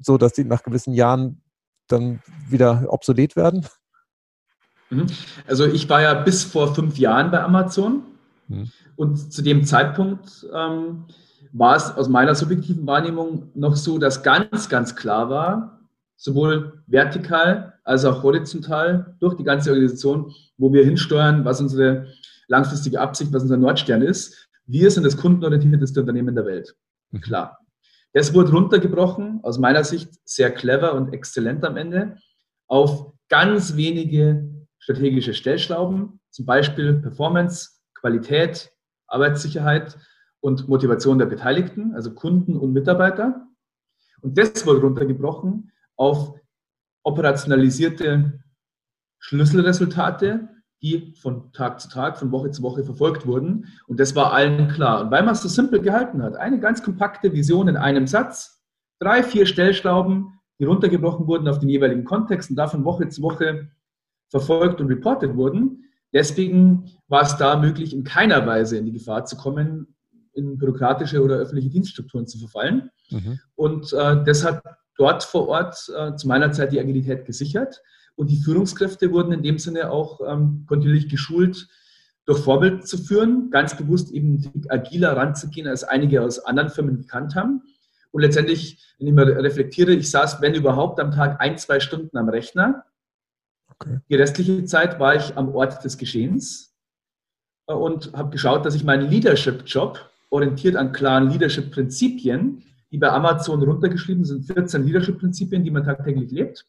so, 0.00 0.18
dass 0.18 0.34
sie 0.34 0.44
nach 0.44 0.62
gewissen 0.62 0.92
Jahren 0.92 1.42
dann 1.86 2.20
wieder 2.48 2.86
obsolet 2.88 3.36
werden? 3.36 3.66
Mhm. 4.90 5.06
Also 5.46 5.66
ich 5.66 5.88
war 5.88 6.02
ja 6.02 6.14
bis 6.14 6.44
vor 6.44 6.74
fünf 6.74 6.98
Jahren 6.98 7.30
bei 7.30 7.42
Amazon 7.42 8.02
mhm. 8.48 8.70
und 8.96 9.32
zu 9.32 9.42
dem 9.42 9.64
Zeitpunkt 9.64 10.46
ähm, 10.54 11.04
war 11.52 11.76
es 11.76 11.90
aus 11.96 12.08
meiner 12.08 12.34
subjektiven 12.34 12.86
Wahrnehmung 12.86 13.50
noch 13.54 13.76
so, 13.76 13.98
dass 13.98 14.22
ganz, 14.22 14.68
ganz 14.68 14.96
klar 14.96 15.30
war, 15.30 15.80
sowohl 16.16 16.82
vertikal 16.86 17.74
als 17.84 18.04
auch 18.04 18.22
horizontal 18.22 19.14
durch 19.20 19.34
die 19.36 19.44
ganze 19.44 19.70
Organisation, 19.70 20.32
wo 20.58 20.72
wir 20.72 20.84
hinsteuern, 20.84 21.44
was 21.44 21.60
unsere 21.60 22.08
langfristige 22.48 23.00
Absicht, 23.00 23.32
was 23.32 23.42
unser 23.42 23.56
Nordstern 23.56 24.02
ist. 24.02 24.48
Wir 24.66 24.90
sind 24.90 25.04
das 25.04 25.16
kundenorientierteste 25.16 26.00
Unternehmen 26.00 26.34
der 26.34 26.46
Welt. 26.46 26.74
Mhm. 27.10 27.20
Klar. 27.20 27.58
Das 28.12 28.32
wurde 28.32 28.52
runtergebrochen, 28.52 29.40
aus 29.42 29.58
meiner 29.58 29.84
Sicht 29.84 30.08
sehr 30.24 30.50
clever 30.50 30.94
und 30.94 31.12
exzellent 31.12 31.64
am 31.64 31.76
Ende, 31.76 32.16
auf 32.66 33.12
ganz 33.28 33.76
wenige 33.76 34.53
strategische 34.84 35.32
Stellschrauben, 35.32 36.20
zum 36.30 36.44
Beispiel 36.44 37.00
Performance, 37.00 37.70
Qualität, 37.94 38.70
Arbeitssicherheit 39.06 39.96
und 40.40 40.68
Motivation 40.68 41.18
der 41.18 41.24
Beteiligten, 41.24 41.94
also 41.94 42.12
Kunden 42.12 42.54
und 42.54 42.74
Mitarbeiter. 42.74 43.46
Und 44.20 44.36
das 44.36 44.66
wurde 44.66 44.80
runtergebrochen 44.80 45.72
auf 45.96 46.38
operationalisierte 47.02 48.40
Schlüsselresultate, 49.20 50.50
die 50.82 51.14
von 51.18 51.50
Tag 51.52 51.80
zu 51.80 51.88
Tag, 51.88 52.18
von 52.18 52.30
Woche 52.30 52.50
zu 52.50 52.62
Woche 52.62 52.84
verfolgt 52.84 53.26
wurden. 53.26 53.72
Und 53.86 53.98
das 54.00 54.14
war 54.14 54.34
allen 54.34 54.68
klar. 54.68 55.00
Und 55.00 55.10
weil 55.10 55.22
man 55.22 55.32
es 55.32 55.40
so 55.40 55.48
simpel 55.48 55.80
gehalten 55.80 56.22
hat, 56.22 56.36
eine 56.36 56.60
ganz 56.60 56.82
kompakte 56.82 57.32
Vision 57.32 57.68
in 57.68 57.78
einem 57.78 58.06
Satz, 58.06 58.62
drei, 59.00 59.22
vier 59.22 59.46
Stellschrauben, 59.46 60.38
die 60.58 60.66
runtergebrochen 60.66 61.26
wurden 61.26 61.48
auf 61.48 61.58
den 61.58 61.70
jeweiligen 61.70 62.04
Kontext 62.04 62.50
und 62.50 62.56
davon 62.56 62.84
Woche 62.84 63.08
zu 63.08 63.22
Woche 63.22 63.70
verfolgt 64.34 64.80
und 64.80 64.88
reportet 64.88 65.36
wurden. 65.36 65.84
Deswegen 66.12 66.90
war 67.06 67.22
es 67.22 67.36
da 67.36 67.56
möglich, 67.56 67.94
in 67.94 68.02
keiner 68.02 68.44
Weise 68.44 68.76
in 68.76 68.84
die 68.84 68.90
Gefahr 68.90 69.24
zu 69.26 69.36
kommen, 69.36 69.94
in 70.32 70.58
bürokratische 70.58 71.22
oder 71.22 71.36
öffentliche 71.36 71.70
Dienststrukturen 71.70 72.26
zu 72.26 72.38
verfallen. 72.40 72.90
Mhm. 73.10 73.38
Und 73.54 73.92
äh, 73.92 74.24
das 74.24 74.44
hat 74.44 74.60
dort 74.98 75.22
vor 75.22 75.46
Ort 75.46 75.88
äh, 75.96 76.16
zu 76.16 76.26
meiner 76.26 76.50
Zeit 76.50 76.72
die 76.72 76.80
Agilität 76.80 77.24
gesichert. 77.26 77.80
Und 78.16 78.28
die 78.28 78.42
Führungskräfte 78.42 79.12
wurden 79.12 79.32
in 79.32 79.44
dem 79.44 79.58
Sinne 79.60 79.92
auch 79.92 80.20
ähm, 80.26 80.64
kontinuierlich 80.66 81.08
geschult, 81.08 81.68
durch 82.26 82.40
Vorbild 82.40 82.88
zu 82.88 82.98
führen, 82.98 83.50
ganz 83.52 83.76
bewusst 83.76 84.10
eben 84.10 84.50
agiler 84.68 85.16
ranzugehen, 85.16 85.68
als 85.68 85.84
einige 85.84 86.22
aus 86.22 86.40
anderen 86.40 86.70
Firmen 86.70 86.96
gekannt 86.96 87.36
haben. 87.36 87.62
Und 88.10 88.22
letztendlich, 88.22 88.82
wenn 88.98 89.06
ich 89.06 89.14
mal 89.14 89.30
reflektiere, 89.30 89.92
ich 89.92 90.10
saß, 90.10 90.40
wenn 90.40 90.54
überhaupt, 90.54 90.98
am 90.98 91.12
Tag 91.12 91.40
ein, 91.40 91.56
zwei 91.56 91.78
Stunden 91.78 92.16
am 92.16 92.28
Rechner 92.28 92.84
Okay. 93.78 93.98
Die 94.08 94.14
restliche 94.14 94.64
Zeit 94.64 94.98
war 94.98 95.14
ich 95.16 95.36
am 95.36 95.54
Ort 95.54 95.84
des 95.84 95.98
Geschehens 95.98 96.74
äh, 97.66 97.72
und 97.72 98.12
habe 98.12 98.30
geschaut, 98.30 98.64
dass 98.64 98.74
ich 98.74 98.84
meinen 98.84 99.08
Leadership-Job 99.10 99.98
orientiert 100.30 100.76
an 100.76 100.92
klaren 100.92 101.30
Leadership-Prinzipien, 101.30 102.62
die 102.90 102.98
bei 102.98 103.10
Amazon 103.10 103.62
runtergeschrieben 103.62 104.24
sind, 104.24 104.44
14 104.44 104.84
Leadership-Prinzipien, 104.84 105.64
die 105.64 105.70
man 105.70 105.84
tagtäglich 105.84 106.30
lebt. 106.30 106.66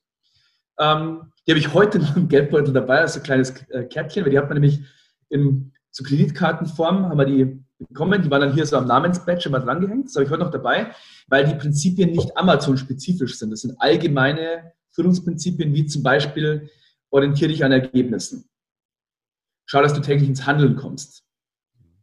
Ähm, 0.80 1.32
die 1.46 1.52
habe 1.52 1.60
ich 1.60 1.74
heute 1.74 2.00
noch 2.00 2.16
im 2.16 2.28
Geldbeutel 2.28 2.74
dabei, 2.74 3.02
als 3.02 3.18
ein 3.18 3.24
kleines 3.24 3.52
äh, 3.70 3.84
Kärtchen, 3.86 4.24
weil 4.24 4.32
die 4.32 4.38
hat 4.38 4.50
man 4.50 4.60
nämlich 4.60 4.82
in 5.30 5.72
so 5.92 6.04
Kreditkartenform, 6.04 7.06
haben 7.06 7.18
wir 7.18 7.26
die 7.26 7.64
bekommen, 7.80 8.22
die 8.22 8.32
waren 8.32 8.42
dann 8.42 8.54
hier 8.54 8.66
so 8.66 8.78
am 8.78 8.88
Namensbadge 8.88 9.50
immer 9.50 9.60
drangehängt, 9.60 10.08
das 10.08 10.16
habe 10.16 10.26
ich 10.26 10.32
heute 10.32 10.44
noch 10.44 10.52
dabei, 10.52 10.92
weil 11.28 11.46
die 11.46 11.56
Prinzipien 11.56 12.12
nicht 12.12 12.36
Amazon-spezifisch 12.38 13.38
sind. 13.38 13.52
Das 13.52 13.62
sind 13.62 13.80
allgemeine 13.80 14.74
Führungsprinzipien, 14.92 15.74
wie 15.74 15.86
zum 15.86 16.04
Beispiel 16.04 16.70
orientiere 17.10 17.50
dich 17.50 17.64
an 17.64 17.72
Ergebnissen. 17.72 18.50
Schau, 19.66 19.82
dass 19.82 19.94
du 19.94 20.02
täglich 20.02 20.30
ins 20.30 20.46
Handeln 20.46 20.76
kommst. 20.76 21.24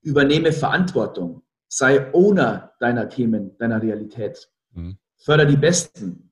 Übernehme 0.03 0.53
Verantwortung. 0.53 1.43
Sei 1.69 2.13
Owner 2.13 2.73
deiner 2.81 3.09
Themen, 3.09 3.57
deiner 3.59 3.81
Realität. 3.81 4.51
Mhm. 4.73 4.99
Förder 5.17 5.47
die 5.47 5.57
Besten. 5.57 6.31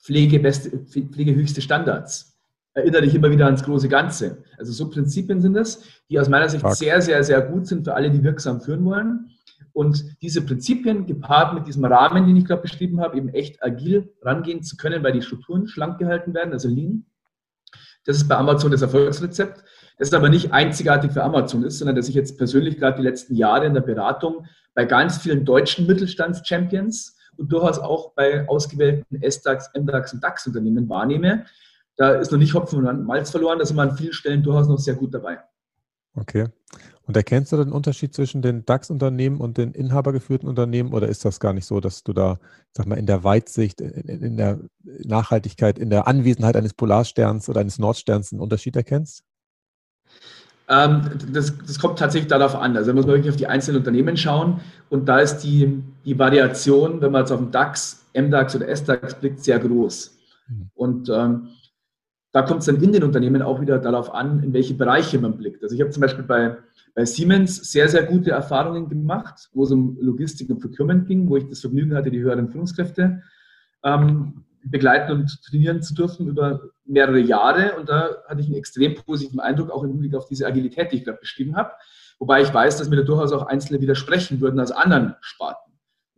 Pflege, 0.00 0.38
beste, 0.38 0.78
pflege 0.78 1.34
höchste 1.34 1.60
Standards. 1.60 2.38
Erinnere 2.74 3.02
dich 3.02 3.14
immer 3.14 3.30
wieder 3.30 3.46
ans 3.46 3.64
große 3.64 3.88
Ganze. 3.88 4.44
Also 4.56 4.72
so 4.72 4.88
Prinzipien 4.88 5.40
sind 5.40 5.56
es, 5.56 5.82
die 6.08 6.20
aus 6.20 6.28
meiner 6.28 6.48
Sicht 6.48 6.62
Tag. 6.62 6.76
sehr, 6.76 7.02
sehr, 7.02 7.24
sehr 7.24 7.42
gut 7.42 7.66
sind 7.66 7.84
für 7.84 7.94
alle, 7.94 8.10
die 8.10 8.22
wirksam 8.22 8.60
führen 8.60 8.84
wollen. 8.84 9.30
Und 9.72 10.16
diese 10.22 10.42
Prinzipien 10.42 11.06
gepaart 11.06 11.54
mit 11.54 11.66
diesem 11.66 11.84
Rahmen, 11.84 12.26
den 12.26 12.36
ich 12.36 12.44
gerade 12.44 12.62
beschrieben 12.62 13.00
habe, 13.00 13.16
eben 13.16 13.28
echt 13.30 13.62
agil 13.62 14.14
rangehen 14.22 14.62
zu 14.62 14.76
können, 14.76 15.02
weil 15.02 15.12
die 15.12 15.22
Strukturen 15.22 15.66
schlank 15.66 15.98
gehalten 15.98 16.34
werden, 16.34 16.52
also 16.52 16.68
lean, 16.68 17.06
das 18.08 18.16
ist 18.16 18.26
bei 18.26 18.36
Amazon 18.36 18.70
das 18.70 18.80
Erfolgsrezept. 18.80 19.62
Das 19.98 20.08
ist 20.08 20.14
aber 20.14 20.30
nicht 20.30 20.50
einzigartig 20.50 21.12
für 21.12 21.22
Amazon 21.22 21.62
ist, 21.62 21.78
sondern 21.78 21.94
dass 21.94 22.08
ich 22.08 22.14
jetzt 22.14 22.38
persönlich 22.38 22.78
gerade 22.78 22.96
die 22.96 23.02
letzten 23.02 23.34
Jahre 23.34 23.66
in 23.66 23.74
der 23.74 23.82
Beratung 23.82 24.46
bei 24.74 24.86
ganz 24.86 25.18
vielen 25.18 25.44
deutschen 25.44 25.86
Mittelstands-Champions 25.86 27.18
und 27.36 27.52
durchaus 27.52 27.78
auch 27.78 28.14
bei 28.14 28.48
ausgewählten 28.48 29.20
S-DAX, 29.20 29.72
MDAX 29.78 30.14
und 30.14 30.24
DAX-Unternehmen 30.24 30.88
wahrnehme. 30.88 31.44
Da 31.96 32.12
ist 32.12 32.32
noch 32.32 32.38
nicht 32.38 32.54
Hopfen 32.54 32.86
und 32.86 33.04
Malz 33.04 33.30
verloren, 33.30 33.58
da 33.58 33.66
sind 33.66 33.76
wir 33.76 33.82
an 33.82 33.94
vielen 33.94 34.14
Stellen 34.14 34.42
durchaus 34.42 34.68
noch 34.68 34.78
sehr 34.78 34.94
gut 34.94 35.12
dabei. 35.12 35.40
Okay. 36.14 36.46
Und 37.08 37.16
erkennst 37.16 37.52
du 37.52 37.56
den 37.56 37.72
Unterschied 37.72 38.12
zwischen 38.14 38.42
den 38.42 38.66
DAX-Unternehmen 38.66 39.40
und 39.40 39.56
den 39.56 39.72
inhabergeführten 39.72 40.46
Unternehmen 40.46 40.92
oder 40.92 41.08
ist 41.08 41.24
das 41.24 41.40
gar 41.40 41.54
nicht 41.54 41.64
so, 41.64 41.80
dass 41.80 42.04
du 42.04 42.12
da, 42.12 42.38
sag 42.72 42.86
mal, 42.86 42.98
in 42.98 43.06
der 43.06 43.24
Weitsicht, 43.24 43.80
in, 43.80 44.22
in 44.22 44.36
der 44.36 44.58
Nachhaltigkeit, 44.84 45.78
in 45.78 45.88
der 45.88 46.06
Anwesenheit 46.06 46.54
eines 46.54 46.74
Polarsterns 46.74 47.48
oder 47.48 47.60
eines 47.60 47.78
Nordsterns 47.78 48.30
einen 48.30 48.42
Unterschied 48.42 48.76
erkennst? 48.76 49.24
Ähm, 50.68 51.00
das, 51.32 51.54
das, 51.66 51.78
kommt 51.78 51.98
tatsächlich 51.98 52.28
darauf 52.28 52.54
an. 52.54 52.76
Also 52.76 52.90
da 52.90 52.94
muss 52.94 53.06
man 53.06 53.14
wirklich 53.14 53.30
auf 53.30 53.38
die 53.38 53.46
einzelnen 53.46 53.78
Unternehmen 53.78 54.18
schauen. 54.18 54.60
Und 54.90 55.08
da 55.08 55.20
ist 55.20 55.38
die, 55.38 55.82
die 56.04 56.18
Variation, 56.18 57.00
wenn 57.00 57.10
man 57.10 57.22
jetzt 57.22 57.32
auf 57.32 57.40
den 57.40 57.50
DAX, 57.50 58.04
MDAX 58.12 58.54
oder 58.54 58.68
SDAX 58.68 59.14
blickt, 59.14 59.42
sehr 59.42 59.58
groß. 59.58 60.14
Mhm. 60.48 60.70
Und 60.74 61.08
ähm, 61.08 61.48
da 62.38 62.44
kommt 62.46 62.60
es 62.60 62.66
dann 62.66 62.80
in 62.80 62.92
den 62.92 63.02
Unternehmen 63.02 63.42
auch 63.42 63.60
wieder 63.60 63.80
darauf 63.80 64.14
an, 64.14 64.44
in 64.44 64.52
welche 64.52 64.74
Bereiche 64.74 65.18
man 65.18 65.36
blickt. 65.36 65.60
Also 65.64 65.74
ich 65.74 65.80
habe 65.80 65.90
zum 65.90 66.02
Beispiel 66.02 66.22
bei 66.22 66.56
bei 66.94 67.04
Siemens 67.04 67.70
sehr, 67.70 67.88
sehr 67.88 68.02
gute 68.02 68.32
Erfahrungen 68.32 68.88
gemacht, 68.88 69.50
wo 69.52 69.62
es 69.62 69.70
um 69.70 69.96
Logistik 70.00 70.50
und 70.50 70.58
Procurement 70.58 71.06
ging, 71.06 71.28
wo 71.28 71.36
ich 71.36 71.48
das 71.48 71.60
Vergnügen 71.60 71.94
hatte, 71.94 72.10
die 72.10 72.18
höheren 72.18 72.48
Führungskräfte 72.48 73.22
ähm, 73.84 74.44
begleiten 74.64 75.12
und 75.12 75.42
trainieren 75.44 75.80
zu 75.80 75.94
dürfen 75.94 76.26
über 76.26 76.60
mehrere 76.84 77.20
Jahre. 77.20 77.76
Und 77.78 77.88
da 77.88 78.16
hatte 78.26 78.40
ich 78.40 78.46
einen 78.46 78.56
extrem 78.56 78.96
positiven 78.96 79.38
Eindruck, 79.38 79.70
auch 79.70 79.84
im 79.84 79.90
Hinblick 79.90 80.16
auf 80.16 80.26
diese 80.26 80.46
Agilität, 80.46 80.90
die 80.90 80.96
ich 80.96 81.04
gerade 81.04 81.18
beschrieben 81.18 81.54
habe. 81.56 81.70
Wobei 82.18 82.42
ich 82.42 82.52
weiß, 82.52 82.78
dass 82.78 82.88
mir 82.88 82.96
da 82.96 83.02
durchaus 83.02 83.30
auch 83.32 83.46
Einzelne 83.46 83.80
widersprechen 83.80 84.40
würden 84.40 84.58
aus 84.58 84.72
anderen 84.72 85.14
Sparten. 85.20 85.67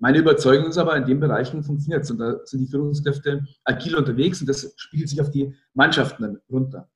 Meine 0.03 0.17
Überzeugung 0.17 0.71
ist 0.71 0.79
aber, 0.79 0.97
in 0.97 1.05
den 1.05 1.21
Bereichen 1.21 1.63
funktioniert 1.63 2.05
es. 2.05 2.11
Und 2.11 2.19
da 2.19 2.41
sind 2.45 2.61
die 2.61 2.67
Führungskräfte 2.67 3.45
agil 3.65 3.95
unterwegs 3.97 4.41
und 4.41 4.49
das 4.49 4.73
spiegelt 4.77 5.11
sich 5.11 5.21
auf 5.21 5.31
die 5.31 5.55
Mannschaften 5.75 6.39
runter. 6.51 6.89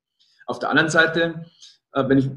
Auf 0.46 0.58
der 0.58 0.70
anderen 0.70 0.88
Seite, 0.88 1.44
äh, 1.92 2.08
wenn 2.08 2.16
ich 2.16 2.30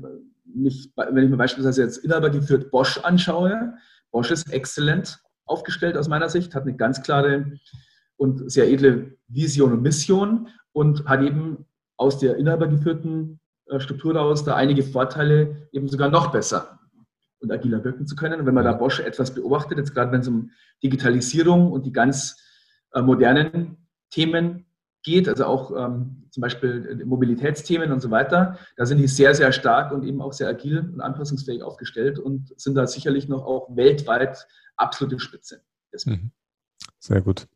mich, 0.45 0.91
wenn 0.95 1.23
ich 1.23 1.29
mir 1.29 1.37
beispielsweise 1.37 1.83
jetzt 1.83 1.99
Inhaber 1.99 2.29
geführt 2.29 2.69
Bosch 2.69 2.97
anschaue, 2.97 3.75
Bosch 4.11 4.29
ist 4.29 4.51
exzellent 4.51 5.19
aufgestellt 5.45 5.95
aus 5.95 6.09
meiner 6.09 6.27
Sicht, 6.27 6.53
hat 6.53 6.63
eine 6.63 6.75
ganz 6.75 7.01
klare 7.01 7.53
und 8.17 8.51
sehr 8.51 8.69
edle 8.69 9.17
Vision 9.29 9.71
und 9.71 9.81
Mission 9.81 10.49
und 10.73 11.05
hat 11.05 11.21
eben 11.21 11.65
aus 11.95 12.19
der 12.19 12.35
inhabergeführten 12.35 13.39
äh, 13.67 13.79
Struktur 13.79 14.13
daraus 14.13 14.43
da 14.43 14.55
einige 14.55 14.83
Vorteile, 14.83 15.69
eben 15.71 15.87
sogar 15.87 16.09
noch 16.09 16.31
besser 16.31 16.76
und 17.39 17.51
agiler 17.51 17.83
wirken 17.83 18.07
zu 18.07 18.15
können. 18.15 18.39
Und 18.39 18.45
wenn 18.45 18.53
man 18.53 18.65
da 18.65 18.73
Bosch 18.73 18.99
etwas 18.99 19.33
beobachtet, 19.33 19.77
jetzt 19.77 19.93
gerade 19.93 20.11
wenn 20.11 20.21
es 20.21 20.27
um 20.27 20.51
Digitalisierung 20.83 21.71
und 21.71 21.85
die 21.85 21.91
ganz 21.91 22.41
äh, 22.93 23.01
modernen 23.01 23.77
Themen 24.09 24.65
geht, 25.03 25.29
also 25.29 25.45
auch 25.45 25.71
ähm, 25.71 26.27
zum 26.31 26.41
Beispiel 26.41 27.03
Mobilitätsthemen 27.05 27.91
und 27.91 28.01
so 28.01 28.11
weiter, 28.11 28.57
da 28.75 28.85
sind 28.85 28.97
die 28.97 29.07
sehr, 29.07 29.33
sehr 29.33 29.51
stark 29.51 29.91
und 29.91 30.03
eben 30.03 30.21
auch 30.21 30.33
sehr 30.33 30.49
agil 30.49 30.79
und 30.79 31.01
anpassungsfähig 31.01 31.63
aufgestellt 31.63 32.19
und 32.19 32.53
sind 32.59 32.75
da 32.75 32.85
sicherlich 32.87 33.27
noch 33.27 33.45
auch 33.45 33.75
weltweit 33.75 34.47
absolute 34.75 35.19
Spitze. 35.19 35.61
Mhm. 36.05 36.31
Sehr 36.99 37.21
gut. 37.21 37.47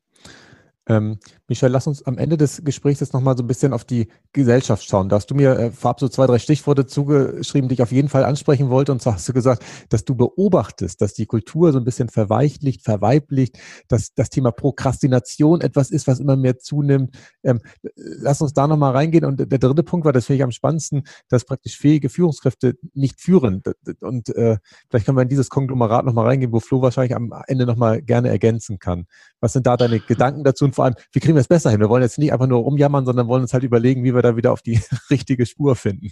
Ähm, 0.88 1.19
Michel, 1.47 1.69
lass 1.69 1.85
uns 1.85 2.01
am 2.03 2.17
Ende 2.17 2.38
des 2.38 2.63
Gesprächs 2.63 3.01
jetzt 3.01 3.13
nochmal 3.13 3.38
so 3.38 3.43
ein 3.43 3.47
bisschen 3.47 3.71
auf 3.71 3.85
die 3.85 4.07
Gesellschaft 4.33 4.83
schauen. 4.83 5.09
Da 5.09 5.17
hast 5.17 5.29
du 5.29 5.35
mir 5.35 5.51
äh, 5.51 5.71
vorab 5.71 6.00
so 6.00 6.07
zwei, 6.07 6.25
drei 6.25 6.39
Stichworte 6.39 6.88
zugeschrieben, 6.88 7.69
die 7.69 7.75
ich 7.75 7.83
auf 7.83 7.91
jeden 7.91 8.09
Fall 8.09 8.25
ansprechen 8.25 8.69
wollte. 8.69 8.91
Und 8.91 9.01
zwar 9.01 9.13
hast 9.13 9.29
du 9.29 9.33
gesagt, 9.33 9.63
dass 9.89 10.05
du 10.05 10.15
beobachtest, 10.15 11.00
dass 11.00 11.13
die 11.13 11.27
Kultur 11.27 11.71
so 11.71 11.77
ein 11.77 11.83
bisschen 11.83 12.09
verweichlicht, 12.09 12.83
verweiblicht, 12.83 13.59
dass 13.89 14.15
das 14.15 14.31
Thema 14.31 14.51
Prokrastination 14.51 15.61
etwas 15.61 15.91
ist, 15.91 16.07
was 16.07 16.19
immer 16.19 16.35
mehr 16.35 16.57
zunimmt. 16.57 17.15
Ähm, 17.43 17.61
lass 17.95 18.41
uns 18.41 18.53
da 18.53 18.65
nochmal 18.65 18.93
reingehen. 18.93 19.25
Und 19.25 19.39
der 19.39 19.59
dritte 19.59 19.83
Punkt 19.83 20.05
war, 20.05 20.13
das 20.13 20.25
finde 20.25 20.38
ich 20.38 20.43
am 20.43 20.51
spannendsten, 20.51 21.03
dass 21.29 21.45
praktisch 21.45 21.77
fähige 21.77 22.09
Führungskräfte 22.09 22.75
nicht 22.95 23.21
führen. 23.21 23.61
Und 24.00 24.35
äh, 24.35 24.57
vielleicht 24.89 25.05
können 25.05 25.17
wir 25.17 25.23
in 25.23 25.29
dieses 25.29 25.50
Konglomerat 25.50 26.05
nochmal 26.05 26.25
reingehen, 26.25 26.51
wo 26.51 26.59
Flo 26.59 26.81
wahrscheinlich 26.81 27.15
am 27.15 27.31
Ende 27.45 27.67
nochmal 27.67 28.01
gerne 28.01 28.29
ergänzen 28.29 28.79
kann. 28.79 29.05
Was 29.41 29.53
sind 29.53 29.67
da 29.67 29.77
deine 29.77 30.00
Gedanken 30.00 30.43
dazu? 30.43 30.70
Und 30.71 30.75
vor 30.75 30.85
allem, 30.85 30.95
wie 31.11 31.19
kriegen 31.19 31.35
wir 31.35 31.41
es 31.41 31.49
besser 31.49 31.69
hin? 31.69 31.81
Wir 31.81 31.89
wollen 31.89 32.01
jetzt 32.01 32.17
nicht 32.17 32.31
einfach 32.31 32.47
nur 32.47 32.59
rumjammern, 32.59 33.05
sondern 33.05 33.27
wollen 33.27 33.41
uns 33.41 33.53
halt 33.53 33.63
überlegen, 33.63 34.05
wie 34.05 34.15
wir 34.15 34.21
da 34.21 34.37
wieder 34.37 34.53
auf 34.53 34.61
die 34.61 34.79
richtige 35.09 35.45
Spur 35.45 35.75
finden. 35.75 36.11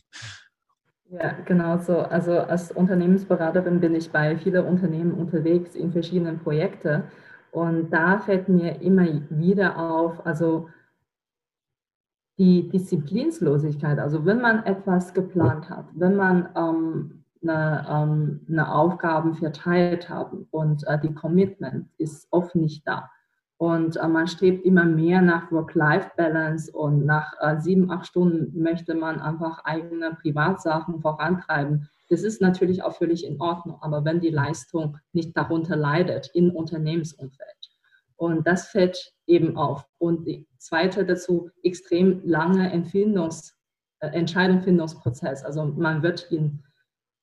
Ja, 1.09 1.31
genau 1.45 1.77
so. 1.77 1.99
Also 1.99 2.33
als 2.39 2.73
Unternehmensberaterin 2.73 3.79
bin 3.79 3.95
ich 3.95 4.11
bei 4.11 4.37
vielen 4.37 4.65
Unternehmen 4.65 5.13
unterwegs 5.13 5.75
in 5.75 5.93
verschiedenen 5.93 6.39
Projekten. 6.39 7.03
Und 7.51 7.89
da 7.91 8.19
fällt 8.19 8.49
mir 8.49 8.81
immer 8.81 9.07
wieder 9.29 9.77
auf, 9.77 10.25
also 10.25 10.67
die 12.37 12.67
Disziplinslosigkeit. 12.69 13.97
Also 13.97 14.25
wenn 14.25 14.41
man 14.41 14.65
etwas 14.65 15.13
geplant 15.13 15.69
hat, 15.69 15.85
wenn 15.95 16.17
man 16.17 16.49
ähm, 16.55 17.23
eine, 17.41 17.85
ähm, 17.89 18.41
eine 18.49 18.73
Aufgaben 18.73 19.35
verteilt 19.35 20.09
hat 20.09 20.33
und 20.51 20.85
äh, 20.85 20.99
die 20.99 21.13
Commitment 21.13 21.87
ist 21.97 22.27
oft 22.31 22.55
nicht 22.55 22.85
da. 22.85 23.09
Und 23.59 23.97
äh, 23.97 24.07
man 24.07 24.25
strebt 24.27 24.65
immer 24.65 24.85
mehr 24.85 25.21
nach 25.21 25.51
Work-Life-Balance 25.51 26.71
und 26.71 27.05
nach 27.05 27.33
äh, 27.41 27.59
sieben, 27.59 27.91
acht 27.91 28.07
Stunden 28.07 28.63
möchte 28.63 28.95
man 28.95 29.19
einfach 29.19 29.65
eigene 29.65 30.11
Privatsachen 30.21 31.01
vorantreiben. 31.01 31.89
Das 32.07 32.23
ist 32.23 32.41
natürlich 32.41 32.83
auch 32.83 32.95
völlig 32.95 33.25
in 33.25 33.41
Ordnung, 33.41 33.77
aber 33.81 34.05
wenn 34.05 34.21
die 34.21 34.29
Leistung 34.29 34.97
nicht 35.11 35.35
darunter 35.35 35.75
leidet 35.75 36.31
im 36.33 36.55
Unternehmensumfeld. 36.55 37.69
Und 38.15 38.47
das 38.47 38.69
fällt 38.69 39.11
eben 39.27 39.57
auf. 39.57 39.85
Und 39.97 40.25
die 40.25 40.47
zweite 40.57 41.05
dazu, 41.05 41.49
extrem 41.61 42.21
lange 42.23 42.71
äh, 42.71 44.07
Entscheidungsfindungsprozess. 44.07 45.43
Also 45.43 45.65
man 45.65 46.01
wird 46.01 46.31
in 46.31 46.63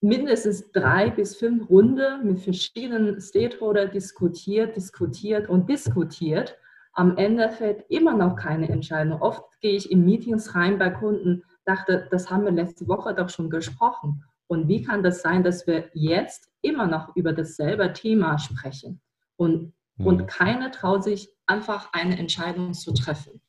mindestens 0.00 0.70
drei 0.72 1.10
bis 1.10 1.36
fünf 1.36 1.68
Runden 1.68 2.26
mit 2.26 2.40
verschiedenen 2.40 3.20
Stakeholdern 3.20 3.90
diskutiert, 3.90 4.76
diskutiert 4.76 5.48
und 5.48 5.68
diskutiert. 5.68 6.56
Am 6.92 7.16
Ende 7.16 7.50
fällt 7.50 7.84
immer 7.88 8.14
noch 8.16 8.36
keine 8.36 8.68
Entscheidung. 8.68 9.20
Oft 9.20 9.42
gehe 9.60 9.76
ich 9.76 9.90
in 9.90 10.04
Meetings 10.04 10.54
rein 10.54 10.78
bei 10.78 10.90
Kunden, 10.90 11.42
dachte, 11.64 12.08
das 12.10 12.30
haben 12.30 12.44
wir 12.44 12.52
letzte 12.52 12.86
Woche 12.88 13.14
doch 13.14 13.28
schon 13.28 13.50
gesprochen. 13.50 14.24
Und 14.46 14.68
wie 14.68 14.82
kann 14.82 15.02
das 15.02 15.22
sein, 15.22 15.42
dass 15.42 15.66
wir 15.66 15.90
jetzt 15.92 16.50
immer 16.62 16.86
noch 16.86 17.14
über 17.16 17.32
dasselbe 17.32 17.92
Thema 17.92 18.38
sprechen? 18.38 19.00
Und, 19.36 19.74
mhm. 19.96 20.06
und 20.06 20.26
keiner 20.28 20.70
traut 20.70 21.04
sich 21.04 21.28
einfach 21.46 21.92
eine 21.92 22.18
Entscheidung 22.18 22.72
zu 22.72 22.92
treffen. 22.94 23.40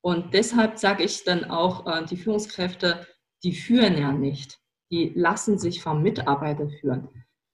Und 0.00 0.34
deshalb 0.34 0.78
sage 0.78 1.04
ich 1.04 1.24
dann 1.24 1.44
auch, 1.44 1.86
äh, 1.86 2.04
die 2.06 2.16
Führungskräfte, 2.16 3.06
die 3.42 3.52
führen 3.52 3.98
ja 3.98 4.12
nicht 4.12 4.58
die 4.90 5.12
lassen 5.14 5.58
sich 5.58 5.82
vom 5.82 6.02
Mitarbeiter 6.02 6.68
führen. 6.68 7.08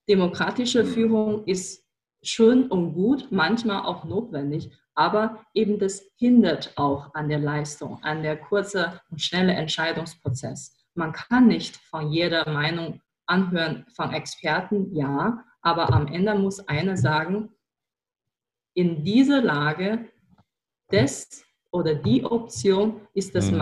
Demokratische 0.09 0.85
Führung 0.85 1.45
ist 1.47 1.87
schön 2.23 2.69
und 2.69 2.95
gut, 2.95 3.29
manchmal 3.31 3.83
auch 3.83 4.05
notwendig, 4.05 4.71
aber 4.95 5.45
eben 5.55 5.79
das 5.79 6.05
hindert 6.17 6.73
auch 6.77 7.15
an 7.15 7.29
der 7.29 7.39
Leistung, 7.39 8.03
an 8.03 8.23
der 8.23 8.37
kurze 8.37 9.01
und 9.11 9.21
schnelle 9.21 9.53
Entscheidungsprozess. 9.55 10.77
Man 10.95 11.13
kann 11.13 11.49
nicht 11.49 11.77
von 11.77 12.11
jeder 12.11 12.49
Meinung 12.51 13.01
anhören 13.27 13.87
von 13.95 14.13
Experten, 14.13 14.95
ja, 14.95 15.45
aber 15.63 15.93
am 15.93 16.07
Ende 16.09 16.35
muss 16.35 16.61
einer 16.69 16.97
sagen, 16.97 17.51
in 18.75 19.05
dieser 19.05 19.41
Lage, 19.41 20.11
das 20.89 21.45
oder 21.71 21.95
die 21.95 22.25
Option 22.25 23.01
ist 23.15 23.35
das 23.35 23.51
mhm 23.51 23.59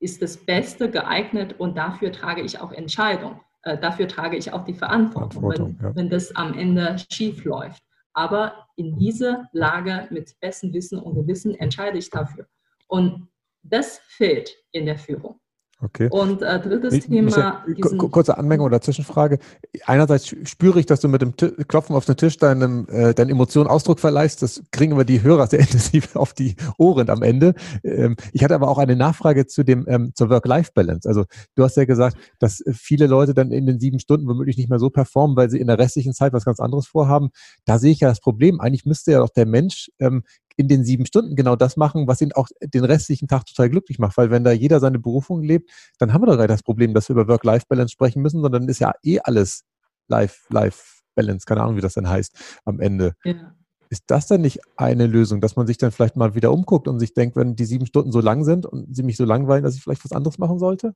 ist 0.00 0.22
das 0.22 0.36
Beste 0.36 0.90
geeignet 0.90 1.58
und 1.58 1.76
dafür 1.76 2.10
trage 2.10 2.40
ich 2.42 2.58
auch 2.58 2.72
Entscheidung. 2.72 3.40
Äh, 3.62 3.78
dafür 3.78 4.08
trage 4.08 4.36
ich 4.36 4.52
auch 4.52 4.64
die 4.64 4.74
Verantwortung, 4.74 5.42
Verantwortung 5.42 5.76
wenn, 5.78 5.86
ja. 5.86 5.96
wenn 5.96 6.10
das 6.10 6.34
am 6.34 6.58
Ende 6.58 6.96
schief 7.10 7.44
läuft. 7.44 7.82
Aber 8.12 8.66
in 8.76 8.96
dieser 8.98 9.48
Lage 9.52 10.08
mit 10.10 10.34
bestem 10.40 10.72
Wissen 10.72 10.98
und 10.98 11.14
Gewissen 11.14 11.54
entscheide 11.54 11.98
ich 11.98 12.10
dafür. 12.10 12.46
Und 12.88 13.28
das 13.62 13.98
fehlt 13.98 14.56
in 14.72 14.86
der 14.86 14.98
Führung. 14.98 15.38
Okay. 15.82 16.08
Und 16.10 16.42
äh, 16.42 16.60
drittes 16.60 16.92
ich, 16.92 17.06
Thema. 17.06 17.64
Kurze 18.10 18.36
Anmerkung 18.36 18.66
oder 18.66 18.82
Zwischenfrage. 18.82 19.38
Einerseits 19.86 20.34
spüre 20.44 20.78
ich, 20.78 20.86
dass 20.86 21.00
du 21.00 21.08
mit 21.08 21.22
dem 21.22 21.36
T 21.36 21.50
Klopfen 21.68 21.96
auf 21.96 22.04
den 22.04 22.16
Tisch 22.16 22.36
deinem, 22.36 22.86
äh, 22.88 23.14
deinen 23.14 23.30
Emotionen 23.30 23.68
Ausdruck 23.68 23.98
verleihst. 23.98 24.42
Das 24.42 24.62
kriegen 24.72 24.92
immer 24.92 25.04
die 25.04 25.22
Hörer 25.22 25.46
sehr 25.46 25.60
intensiv 25.60 26.16
auf 26.16 26.34
die 26.34 26.56
Ohren 26.76 27.08
am 27.08 27.22
Ende. 27.22 27.54
Ähm, 27.82 28.16
ich 28.32 28.44
hatte 28.44 28.54
aber 28.54 28.68
auch 28.68 28.78
eine 28.78 28.94
Nachfrage 28.94 29.46
zu 29.46 29.64
dem, 29.64 29.86
ähm, 29.88 30.12
zur 30.14 30.28
Work-Life-Balance. 30.28 31.08
Also 31.08 31.24
du 31.54 31.64
hast 31.64 31.78
ja 31.78 31.86
gesagt, 31.86 32.18
dass 32.38 32.62
viele 32.72 33.06
Leute 33.06 33.32
dann 33.32 33.50
in 33.50 33.64
den 33.64 33.80
sieben 33.80 34.00
Stunden 34.00 34.28
womöglich 34.28 34.58
nicht 34.58 34.68
mehr 34.68 34.78
so 34.78 34.90
performen, 34.90 35.36
weil 35.36 35.48
sie 35.48 35.60
in 35.60 35.66
der 35.66 35.78
restlichen 35.78 36.12
Zeit 36.12 36.34
was 36.34 36.44
ganz 36.44 36.60
anderes 36.60 36.88
vorhaben. 36.88 37.30
Da 37.64 37.78
sehe 37.78 37.92
ich 37.92 38.00
ja 38.00 38.08
das 38.08 38.20
Problem. 38.20 38.60
Eigentlich 38.60 38.84
müsste 38.84 39.12
ja 39.12 39.20
doch 39.20 39.30
der 39.30 39.46
Mensch 39.46 39.90
ähm, 39.98 40.24
in 40.60 40.68
den 40.68 40.84
sieben 40.84 41.06
Stunden 41.06 41.36
genau 41.36 41.56
das 41.56 41.78
machen, 41.78 42.06
was 42.06 42.20
ihn 42.20 42.32
auch 42.32 42.48
den 42.62 42.84
restlichen 42.84 43.28
Tag 43.28 43.46
total 43.46 43.70
glücklich 43.70 43.98
macht. 43.98 44.18
Weil 44.18 44.30
wenn 44.30 44.44
da 44.44 44.52
jeder 44.52 44.78
seine 44.78 44.98
Berufung 44.98 45.42
lebt, 45.42 45.70
dann 45.98 46.12
haben 46.12 46.20
wir 46.20 46.26
doch 46.26 46.36
gar 46.36 46.42
nicht 46.42 46.50
das 46.50 46.62
Problem, 46.62 46.92
dass 46.92 47.08
wir 47.08 47.14
über 47.14 47.28
Work-Life-Balance 47.28 47.92
sprechen 47.92 48.20
müssen, 48.20 48.42
sondern 48.42 48.68
ist 48.68 48.78
ja 48.78 48.92
eh 49.02 49.20
alles 49.20 49.64
Life-Life-Balance, 50.08 51.46
keine 51.46 51.62
Ahnung, 51.62 51.76
wie 51.76 51.80
das 51.80 51.94
denn 51.94 52.10
heißt 52.10 52.60
am 52.66 52.78
Ende. 52.78 53.14
Ja. 53.24 53.54
Ist 53.88 54.04
das 54.08 54.26
denn 54.26 54.42
nicht 54.42 54.60
eine 54.76 55.06
Lösung, 55.06 55.40
dass 55.40 55.56
man 55.56 55.66
sich 55.66 55.78
dann 55.78 55.92
vielleicht 55.92 56.16
mal 56.16 56.34
wieder 56.34 56.52
umguckt 56.52 56.86
und 56.86 57.00
sich 57.00 57.14
denkt, 57.14 57.36
wenn 57.36 57.56
die 57.56 57.64
sieben 57.64 57.86
Stunden 57.86 58.12
so 58.12 58.20
lang 58.20 58.44
sind 58.44 58.66
und 58.66 58.94
sie 58.94 59.02
mich 59.02 59.16
so 59.16 59.24
langweilen, 59.24 59.64
dass 59.64 59.76
ich 59.76 59.82
vielleicht 59.82 60.04
was 60.04 60.12
anderes 60.12 60.38
machen 60.38 60.58
sollte? 60.58 60.94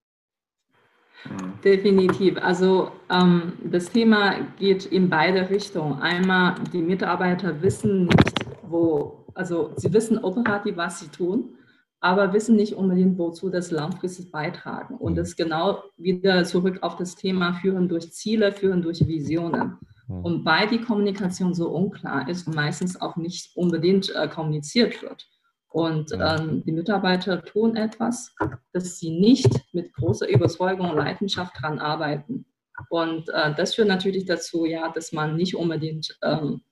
Definitiv. 1.65 2.37
Also 2.39 2.91
ähm, 3.11 3.55
das 3.65 3.91
Thema 3.91 4.35
geht 4.59 4.85
in 4.87 5.09
beide 5.09 5.49
Richtungen. 5.49 6.01
Einmal, 6.01 6.57
die 6.73 6.83
Mitarbeiter 6.83 7.63
wissen 7.63 8.05
nicht, 8.05 8.45
wo, 8.63 9.24
also 9.35 9.73
sie 9.77 9.93
wissen 9.93 10.19
operativ, 10.19 10.77
was 10.77 11.01
sie 11.01 11.09
tun, 11.09 11.57
aber 12.01 12.33
wissen 12.33 12.57
nicht 12.57 12.75
unbedingt, 12.75 13.19
wozu 13.19 13.49
das 13.49 13.71
langfristig 13.71 14.31
beitragen. 14.31 14.97
Und 14.97 15.13
mhm. 15.13 15.17
das 15.17 15.37
genau 15.37 15.83
wieder 15.97 16.45
zurück 16.45 16.79
auf 16.83 16.97
das 16.97 17.15
Thema 17.15 17.55
führen 17.55 17.89
durch 17.89 18.13
Ziele, 18.13 18.53
führen 18.53 18.83
durch 18.83 19.07
Visionen. 19.07 19.79
Mhm. 20.09 20.25
Und 20.25 20.45
weil 20.45 20.69
die 20.69 20.81
Kommunikation 20.81 21.55
so 21.55 21.71
unklar 21.71 22.29
ist 22.29 22.47
und 22.47 22.55
meistens 22.55 23.01
auch 23.01 23.17
nicht 23.17 23.57
unbedingt 23.57 24.15
äh, 24.15 24.29
kommuniziert 24.29 25.03
wird. 25.03 25.27
Und 25.69 26.13
ähm, 26.13 26.63
die 26.65 26.73
Mitarbeiter 26.73 27.43
tun 27.43 27.75
etwas, 27.75 28.33
dass 28.73 28.99
sie 29.01 29.11
nicht 29.11 29.51
mit 29.73 29.93
großer 29.95 30.29
Überzeugung 30.29 30.91
und 30.91 30.99
Leidenschaft 30.99 31.57
daran 31.57 31.81
arbeiten. 31.81 32.47
Und 32.91 33.29
äh, 33.31 33.55
das 33.57 33.75
führt 33.75 33.89
natürlich 33.89 34.25
dazu, 34.25 34.67
ja, 34.67 34.89
dass 34.91 35.11
man 35.11 35.35
nicht 35.35 35.57
unbedingt 35.57 36.17
ähm, 36.23 36.63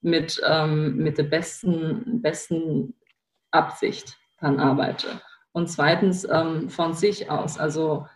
mit, 0.00 0.40
ähm, 0.46 0.96
mit 0.96 1.18
der 1.18 1.24
besten, 1.24 2.22
besten 2.22 2.94
Absicht 3.50 4.16
daran 4.40 4.60
arbeitet. 4.60 5.20
Und 5.52 5.68
zweitens 5.68 6.26
ähm, 6.30 6.68
von 6.68 6.94
sich 6.94 7.30
aus. 7.30 7.58
Also 7.58 8.06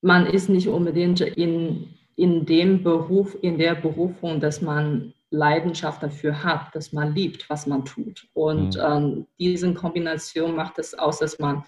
man 0.00 0.26
ist 0.26 0.48
nicht 0.48 0.68
unbedingt 0.68 1.20
in, 1.20 1.94
in 2.16 2.46
dem 2.46 2.82
Beruf, 2.82 3.36
in 3.42 3.58
der 3.58 3.74
Berufung, 3.74 4.40
dass 4.40 4.60
man 4.62 5.12
Leidenschaft 5.30 6.02
dafür 6.02 6.42
hat, 6.42 6.74
dass 6.74 6.92
man 6.92 7.14
liebt, 7.14 7.50
was 7.50 7.66
man 7.66 7.84
tut. 7.84 8.26
Und 8.32 8.76
mhm. 8.76 8.82
ähm, 8.82 9.26
diese 9.38 9.74
Kombination 9.74 10.54
macht 10.56 10.78
es 10.78 10.94
aus, 10.94 11.18
dass 11.18 11.38
man 11.38 11.64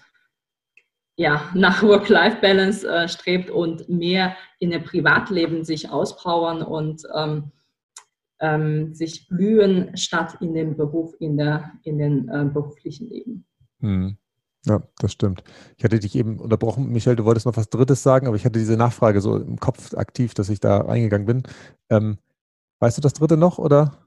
ja, 1.17 1.49
nach 1.53 1.83
Work-Life-Balance 1.83 2.87
äh, 2.87 3.07
strebt 3.07 3.49
und 3.49 3.87
mehr 3.89 4.35
in 4.59 4.71
der 4.71 4.79
Privatleben 4.79 5.63
sich 5.63 5.89
auspowern 5.89 6.63
und 6.63 7.03
ähm, 7.15 7.51
ähm, 8.41 8.93
sich 8.93 9.27
blühen, 9.27 9.95
statt 9.95 10.37
in 10.41 10.53
dem 10.53 10.75
Beruf, 10.75 11.15
in, 11.19 11.37
der, 11.37 11.71
in 11.83 11.99
den 11.99 12.27
äh, 12.27 12.45
beruflichen 12.45 13.07
Leben. 13.07 13.45
Mhm. 13.79 14.17
Ja, 14.65 14.83
das 14.99 15.11
stimmt. 15.13 15.43
Ich 15.77 15.83
hatte 15.83 15.99
dich 15.99 16.15
eben 16.15 16.39
unterbrochen, 16.39 16.91
Michelle, 16.91 17.15
du 17.15 17.25
wolltest 17.25 17.47
noch 17.47 17.57
was 17.57 17.69
Drittes 17.69 18.03
sagen, 18.03 18.27
aber 18.27 18.35
ich 18.35 18.45
hatte 18.45 18.59
diese 18.59 18.77
Nachfrage 18.77 19.19
so 19.19 19.37
im 19.37 19.59
Kopf 19.59 19.95
aktiv, 19.95 20.35
dass 20.35 20.49
ich 20.49 20.59
da 20.59 20.81
reingegangen 20.81 21.25
bin. 21.25 21.43
Ähm, 21.89 22.17
weißt 22.79 22.97
du 22.97 23.01
das 23.01 23.13
Dritte 23.13 23.37
noch 23.37 23.57
oder? 23.57 23.97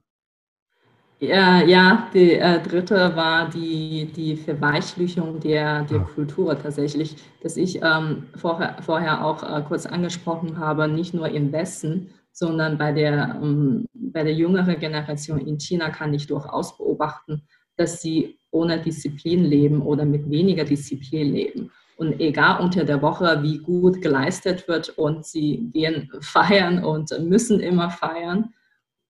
Ja, 1.18 1.60
ja 1.62 2.08
die 2.14 2.34
äh, 2.34 2.60
dritte 2.62 3.16
war 3.16 3.48
die, 3.48 4.12
die 4.14 4.36
Verweichlichung 4.36 5.40
der, 5.40 5.82
der 5.84 6.00
ah. 6.00 6.08
Kultur 6.14 6.56
tatsächlich, 6.56 7.16
dass 7.42 7.56
ich 7.56 7.82
ähm, 7.82 8.26
vorher, 8.36 8.76
vorher 8.80 9.24
auch 9.24 9.42
äh, 9.42 9.62
kurz 9.62 9.86
angesprochen 9.86 10.58
habe, 10.58 10.86
nicht 10.86 11.14
nur 11.14 11.28
im 11.28 11.50
Westen, 11.50 12.10
sondern 12.34 12.76
bei 12.76 12.92
der, 12.92 13.38
ähm, 13.40 13.86
bei 13.94 14.24
der 14.24 14.34
jüngeren 14.34 14.78
Generation 14.78 15.38
in 15.38 15.58
China 15.58 15.90
kann 15.90 16.12
ich 16.12 16.26
durchaus 16.26 16.76
beobachten, 16.76 17.42
dass 17.76 18.02
sie 18.02 18.38
ohne 18.50 18.80
Disziplin 18.80 19.44
leben 19.44 19.80
oder 19.80 20.04
mit 20.04 20.28
weniger 20.28 20.64
Disziplin 20.64 21.32
leben. 21.32 21.70
Und 21.96 22.20
egal 22.20 22.60
unter 22.60 22.84
der 22.84 23.00
Woche, 23.02 23.40
wie 23.42 23.58
gut 23.58 24.02
geleistet 24.02 24.66
wird 24.66 24.90
und 24.90 25.24
sie 25.24 25.70
gehen 25.72 26.10
feiern 26.20 26.84
und 26.84 27.16
müssen 27.20 27.60
immer 27.60 27.88
feiern. 27.90 28.52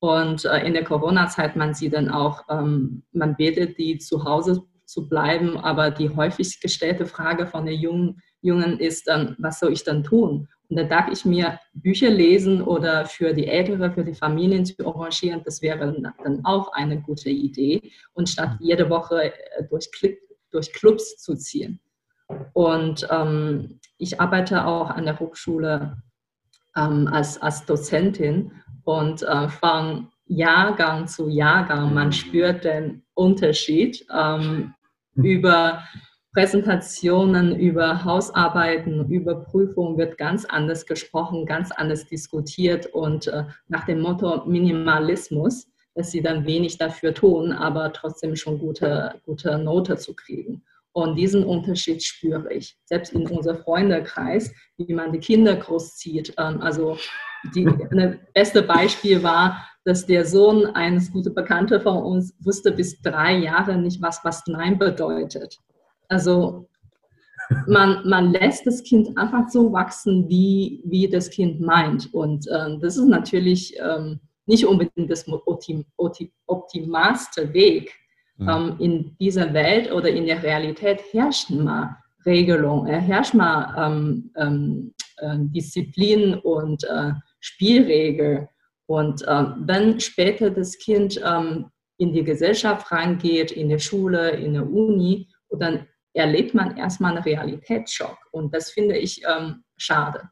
Und 0.01 0.45
äh, 0.45 0.67
in 0.67 0.75
der 0.75 0.85
Corona-Zeit, 0.85 1.57
man 1.57 1.73
sieht 1.73 1.95
dann 1.95 2.11
auch, 2.11 2.43
ähm, 2.51 3.05
man 3.13 3.37
betet, 3.37 3.79
die 3.79 3.97
zu 3.97 4.25
Hause 4.25 4.63
zu 4.85 5.09
bleiben, 5.09 5.57
aber 5.57 5.91
die 5.91 6.11
häufig 6.11 6.61
gestellte 6.61 7.07
Frage 7.07 7.47
von 7.47 7.65
den 7.65 7.81
Jungen, 7.81 8.21
Jungen 8.43 8.79
ist 8.79 9.09
dann, 9.09 9.35
was 9.39 9.61
soll 9.61 9.73
ich 9.73 9.83
dann 9.83 10.05
tun? 10.05 10.47
Und 10.75 10.81
da 10.81 10.97
dachte 10.97 11.13
ich 11.13 11.25
mir, 11.25 11.61
Bücher 11.73 12.11
lesen 12.11 12.61
oder 12.61 13.07
für 13.07 13.33
die 13.33 13.47
Ältere, 13.47 13.93
für 13.93 14.03
die 14.03 14.13
Familien 14.13 14.67
zu 14.67 14.75
arrangieren, 14.85 15.41
das 15.45 15.63
wäre 15.63 15.79
dann 16.25 16.45
auch 16.45 16.73
eine 16.73 17.01
gute 17.01 17.31
Idee. 17.31 17.93
Und 18.13 18.29
statt 18.29 18.57
jede 18.59 18.91
Woche 18.91 19.33
äh, 19.33 19.65
durch, 19.71 19.89
durch 20.51 20.73
Clubs 20.73 21.19
zu 21.19 21.37
ziehen. 21.37 21.79
Und 22.55 23.07
ähm, 23.09 23.79
ich 23.99 24.21
arbeite 24.21 24.67
auch 24.67 24.91
an 24.91 25.05
der 25.05 25.21
Hochschule 25.21 25.97
ähm, 26.77 27.07
als, 27.07 27.41
als 27.41 27.65
Dozentin 27.67 28.51
und 28.83 29.23
äh, 29.23 29.49
von 29.49 30.09
Jahrgang 30.27 31.07
zu 31.07 31.29
Jahrgang, 31.29 31.95
man 31.95 32.11
spürt 32.11 32.65
den 32.65 33.05
Unterschied 33.15 34.05
ähm, 34.13 34.75
mhm. 35.15 35.25
über 35.25 35.85
Präsentationen 36.35 37.57
über 37.57 38.05
Hausarbeiten, 38.05 39.09
über 39.09 39.37
Prüfungen 39.37 39.97
wird 39.97 40.19
ganz 40.19 40.45
anders 40.45 40.85
gesprochen, 40.85 41.47
ganz 41.47 41.71
anders 41.71 42.07
diskutiert 42.07 42.87
und 42.87 43.29
äh, 43.29 43.45
nach 43.69 43.87
dem 43.87 44.01
Motto 44.01 44.45
Minimalismus, 44.45 45.69
dass 45.95 46.11
sie 46.11 46.23
dann 46.23 46.45
wenig 46.45 46.77
dafür 46.77 47.15
tun, 47.15 47.53
aber 47.53 47.93
trotzdem 47.93 48.35
schon 48.35 48.59
gute, 48.59 49.15
gute 49.25 49.59
Note 49.59 49.97
zu 49.97 50.13
kriegen. 50.15 50.65
Und 50.93 51.17
diesen 51.17 51.45
Unterschied 51.45 52.03
spüre 52.03 52.53
ich. 52.53 52.77
Selbst 52.85 53.13
in 53.13 53.29
unserem 53.29 53.59
Freundekreis, 53.59 54.53
wie 54.77 54.93
man 54.93 55.13
die 55.13 55.21
Kinder 55.21 55.55
großzieht. 55.55 56.35
Ähm, 56.37 56.61
also 56.61 56.99
das 57.55 58.17
beste 58.33 58.63
Beispiel 58.63 59.23
war, 59.23 59.69
dass 59.85 60.05
der 60.05 60.25
Sohn 60.25 60.67
eines 60.67 61.13
guten 61.13 61.33
Bekannten 61.33 61.81
von 61.81 61.99
uns 62.03 62.35
wusste 62.41 62.73
bis 62.73 63.01
drei 63.03 63.37
Jahre 63.37 63.77
nicht, 63.77 64.03
was, 64.03 64.25
was 64.25 64.45
Nein 64.49 64.79
bedeutet. 64.79 65.61
Also 66.09 66.69
man, 67.67 68.07
man 68.09 68.33
lässt 68.33 68.67
das 68.67 68.83
Kind 68.83 69.17
einfach 69.17 69.49
so 69.49 69.73
wachsen, 69.73 70.29
wie, 70.29 70.81
wie 70.85 71.09
das 71.09 71.31
Kind 71.31 71.61
meint. 71.61 72.13
Und 72.13 72.47
ähm, 72.51 72.81
das 72.81 72.97
ist 72.97 73.07
natürlich 73.07 73.75
ähm, 73.79 74.21
nicht 74.47 74.67
unbedingt 74.67 75.11
das 75.11 75.27
optim, 75.29 75.85
optim, 75.97 76.31
optimalste 76.47 77.53
Weg. 77.53 77.93
Mhm. 78.37 78.49
Ähm, 78.49 78.77
in 78.81 79.17
dieser 79.21 79.53
Welt 79.53 79.93
oder 79.93 80.09
in 80.09 80.27
der 80.27 80.43
Realität 80.43 81.01
herrschen 81.13 81.65
mal 81.65 81.97
Regelungen, 82.27 82.93
äh, 82.93 83.01
herrscht 83.01 83.35
mal 83.35 83.75
ähm, 83.79 84.31
ähm, 84.37 84.95
äh, 85.19 85.37
Disziplin 85.39 86.35
und 86.35 86.85
äh, 86.85 87.13
Spielregel. 87.41 88.49
Und 88.87 89.23
äh, 89.23 89.45
wenn 89.59 90.01
später 90.01 90.51
das 90.51 90.77
Kind 90.79 91.21
ähm, 91.25 91.67
in 91.99 92.13
die 92.13 92.25
Gesellschaft 92.25 92.91
reingeht, 92.91 93.53
in 93.53 93.69
der 93.69 93.79
Schule, 93.79 94.31
in 94.31 94.55
der 94.55 94.69
Uni, 94.69 95.29
dann 95.59 95.87
erlebt 96.15 96.55
man 96.55 96.77
erstmal 96.77 97.13
einen 97.13 97.23
Realitätsschock. 97.23 98.17
Und 98.31 98.55
das 98.55 98.71
finde 98.71 98.97
ich 98.97 99.23
ähm, 99.29 99.65
schade. 99.77 100.31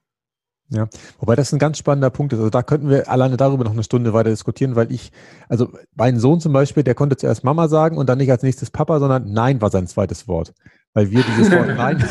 Ja, 0.70 0.88
wobei 1.18 1.36
das 1.36 1.52
ein 1.52 1.58
ganz 1.58 1.76
spannender 1.76 2.08
Punkt 2.08 2.32
ist. 2.32 2.38
Also 2.38 2.48
da 2.48 2.62
könnten 2.62 2.88
wir 2.88 3.10
alleine 3.10 3.36
darüber 3.36 3.62
noch 3.62 3.72
eine 3.72 3.82
Stunde 3.82 4.14
weiter 4.14 4.30
diskutieren, 4.30 4.74
weil 4.74 4.90
ich, 4.90 5.12
also 5.48 5.70
mein 5.94 6.18
Sohn 6.18 6.40
zum 6.40 6.54
Beispiel, 6.54 6.82
der 6.82 6.94
konnte 6.94 7.18
zuerst 7.18 7.44
Mama 7.44 7.68
sagen 7.68 7.98
und 7.98 8.08
dann 8.08 8.16
nicht 8.16 8.30
als 8.30 8.42
nächstes 8.42 8.70
Papa, 8.70 8.98
sondern 8.98 9.30
Nein 9.32 9.60
war 9.60 9.70
sein 9.70 9.86
zweites 9.86 10.28
Wort. 10.28 10.54
Weil 10.94 11.10
wir 11.10 11.22
dieses 11.24 11.50
Wort 11.50 11.68
Nein 11.76 12.02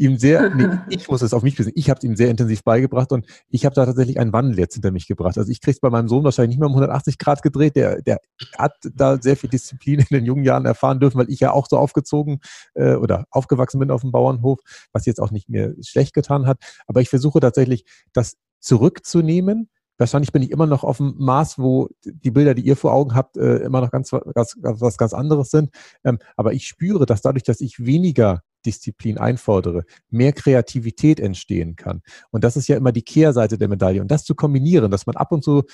ihm 0.00 0.16
sehr, 0.16 0.50
nee, 0.54 0.78
ich 0.88 1.08
muss 1.08 1.22
es 1.22 1.34
auf 1.34 1.42
mich 1.42 1.58
wissen, 1.58 1.72
ich 1.74 1.90
habe 1.90 1.98
es 1.98 2.04
ihm 2.04 2.16
sehr 2.16 2.30
intensiv 2.30 2.64
beigebracht 2.64 3.12
und 3.12 3.26
ich 3.48 3.66
habe 3.66 3.74
da 3.74 3.84
tatsächlich 3.84 4.18
einen 4.18 4.32
Wandel 4.32 4.58
jetzt 4.58 4.74
hinter 4.74 4.90
mich 4.90 5.06
gebracht. 5.06 5.36
Also 5.36 5.50
ich 5.52 5.60
kriege 5.60 5.72
es 5.72 5.80
bei 5.80 5.90
meinem 5.90 6.08
Sohn 6.08 6.24
wahrscheinlich 6.24 6.56
nicht 6.56 6.60
mehr 6.60 6.68
um 6.68 6.74
180 6.74 7.18
Grad 7.18 7.42
gedreht, 7.42 7.76
der, 7.76 8.00
der 8.02 8.18
hat 8.56 8.72
da 8.94 9.20
sehr 9.20 9.36
viel 9.36 9.50
Disziplin 9.50 10.00
in 10.00 10.06
den 10.10 10.24
jungen 10.24 10.44
Jahren 10.44 10.64
erfahren 10.64 11.00
dürfen, 11.00 11.18
weil 11.18 11.30
ich 11.30 11.40
ja 11.40 11.52
auch 11.52 11.66
so 11.68 11.76
aufgezogen 11.76 12.40
äh, 12.74 12.94
oder 12.94 13.26
aufgewachsen 13.30 13.78
bin 13.78 13.90
auf 13.90 14.00
dem 14.00 14.10
Bauernhof, 14.10 14.58
was 14.92 15.04
jetzt 15.04 15.20
auch 15.20 15.30
nicht 15.30 15.50
mehr 15.50 15.74
schlecht 15.82 16.14
getan 16.14 16.46
hat. 16.46 16.58
Aber 16.86 17.02
ich 17.02 17.10
versuche 17.10 17.40
tatsächlich, 17.40 17.84
das 18.14 18.36
zurückzunehmen, 18.58 19.68
wahrscheinlich 19.98 20.32
bin 20.32 20.42
ich 20.42 20.50
immer 20.50 20.66
noch 20.66 20.82
auf 20.82 20.96
dem 20.96 21.14
Maß, 21.18 21.58
wo 21.58 21.88
die 22.04 22.30
Bilder, 22.30 22.54
die 22.54 22.62
ihr 22.62 22.76
vor 22.76 22.94
Augen 22.94 23.14
habt, 23.14 23.36
äh, 23.36 23.56
immer 23.58 23.82
noch 23.82 23.90
ganz, 23.90 24.10
ganz, 24.10 24.56
was 24.62 24.96
ganz 24.96 25.12
anderes 25.12 25.50
sind. 25.50 25.70
Ähm, 26.04 26.18
aber 26.36 26.54
ich 26.54 26.66
spüre, 26.66 27.04
dass 27.04 27.20
dadurch, 27.20 27.44
dass 27.44 27.60
ich 27.60 27.84
weniger 27.84 28.42
Disziplin 28.66 29.18
einfordere, 29.18 29.84
mehr 30.10 30.32
Kreativität 30.32 31.20
entstehen 31.20 31.76
kann. 31.76 32.02
Und 32.30 32.44
das 32.44 32.56
ist 32.56 32.68
ja 32.68 32.76
immer 32.76 32.92
die 32.92 33.02
Kehrseite 33.02 33.58
der 33.58 33.68
Medaille. 33.68 34.00
Und 34.00 34.10
das 34.10 34.24
zu 34.24 34.34
kombinieren, 34.34 34.90
dass 34.90 35.06
man 35.06 35.16
ab 35.16 35.32
und 35.32 35.42
zu 35.44 35.64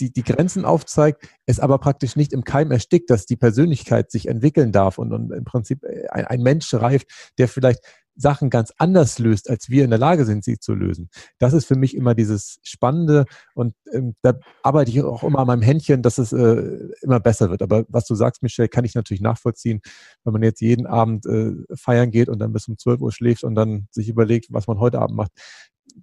die, 0.00 0.12
die 0.12 0.22
Grenzen 0.22 0.64
aufzeigt, 0.64 1.28
es 1.46 1.60
aber 1.60 1.78
praktisch 1.78 2.16
nicht 2.16 2.32
im 2.32 2.42
Keim 2.42 2.70
erstickt, 2.70 3.10
dass 3.10 3.26
die 3.26 3.36
Persönlichkeit 3.36 4.10
sich 4.10 4.28
entwickeln 4.28 4.72
darf 4.72 4.98
und, 4.98 5.12
und 5.12 5.30
im 5.30 5.44
Prinzip 5.44 5.84
ein, 6.10 6.24
ein 6.24 6.42
Mensch 6.42 6.72
reift, 6.72 7.32
der 7.38 7.48
vielleicht 7.48 7.80
Sachen 8.20 8.50
ganz 8.50 8.72
anders 8.76 9.18
löst, 9.18 9.48
als 9.48 9.70
wir 9.70 9.84
in 9.84 9.90
der 9.90 9.98
Lage 9.98 10.24
sind, 10.24 10.44
sie 10.44 10.58
zu 10.58 10.74
lösen. 10.74 11.10
Das 11.38 11.52
ist 11.52 11.64
für 11.64 11.76
mich 11.76 11.96
immer 11.96 12.14
dieses 12.14 12.60
Spannende 12.62 13.24
und 13.54 13.74
ähm, 13.92 14.14
da 14.22 14.34
arbeite 14.62 14.90
ich 14.90 15.02
auch 15.02 15.22
immer 15.22 15.40
an 15.40 15.46
meinem 15.46 15.62
Händchen, 15.62 16.02
dass 16.02 16.18
es 16.18 16.32
äh, 16.32 16.88
immer 17.02 17.20
besser 17.20 17.50
wird. 17.50 17.62
Aber 17.62 17.84
was 17.88 18.06
du 18.06 18.14
sagst, 18.14 18.42
Michelle, 18.42 18.68
kann 18.68 18.84
ich 18.84 18.94
natürlich 18.94 19.22
nachvollziehen, 19.22 19.80
wenn 20.24 20.32
man 20.32 20.42
jetzt 20.42 20.60
jeden 20.60 20.86
Abend 20.86 21.26
äh, 21.26 21.52
feiern 21.74 22.10
geht 22.10 22.28
und 22.28 22.38
dann 22.38 22.52
bis 22.52 22.68
um 22.68 22.76
12 22.76 23.00
Uhr 23.00 23.12
schläft 23.12 23.44
und 23.44 23.54
dann 23.54 23.88
sich 23.90 24.08
überlegt, 24.08 24.48
was 24.50 24.66
man 24.66 24.78
heute 24.78 25.00
Abend 25.00 25.16
macht. 25.16 25.32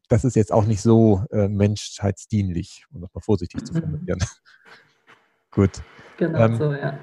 Das 0.10 0.25
ist 0.25 0.36
jetzt 0.36 0.51
auch 0.51 0.65
nicht 0.65 0.82
so 0.82 1.23
äh, 1.32 1.47
menschheitsdienlich, 1.47 2.86
um 2.91 3.01
das 3.01 3.13
mal 3.13 3.21
vorsichtig 3.21 3.63
zu 3.65 3.73
mhm. 3.73 3.80
formulieren. 3.80 4.19
Gut. 5.51 5.82
Genau 6.17 6.39
ähm, 6.39 6.58
so, 6.58 6.73
ja. 6.73 6.99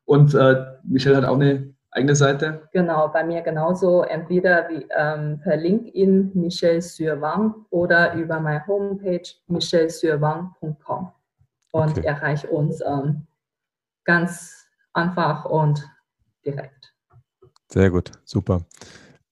Und 0.04 0.34
äh, 0.34 0.62
Michelle 0.84 1.16
hat 1.16 1.24
auch 1.24 1.40
eine 1.40 1.74
eigene 1.90 2.14
Seite? 2.14 2.68
Genau, 2.72 3.08
bei 3.08 3.24
mir 3.24 3.42
genauso. 3.42 4.02
Entweder 4.02 4.68
wie, 4.68 4.86
ähm, 4.96 5.40
per 5.42 5.56
LinkedIn 5.56 6.32
Michelle 6.34 6.82
Surwang 6.82 7.66
oder 7.70 8.14
über 8.14 8.40
meine 8.40 8.66
Homepage 8.66 9.22
michellesurwang.com 9.46 11.12
und 11.72 11.90
okay. 11.90 12.06
erreicht 12.06 12.46
uns 12.46 12.80
ähm, 12.80 13.26
ganz 14.04 14.66
einfach 14.92 15.44
und 15.44 15.88
direkt. 16.44 16.94
Sehr 17.68 17.90
gut, 17.90 18.12
super. 18.24 18.62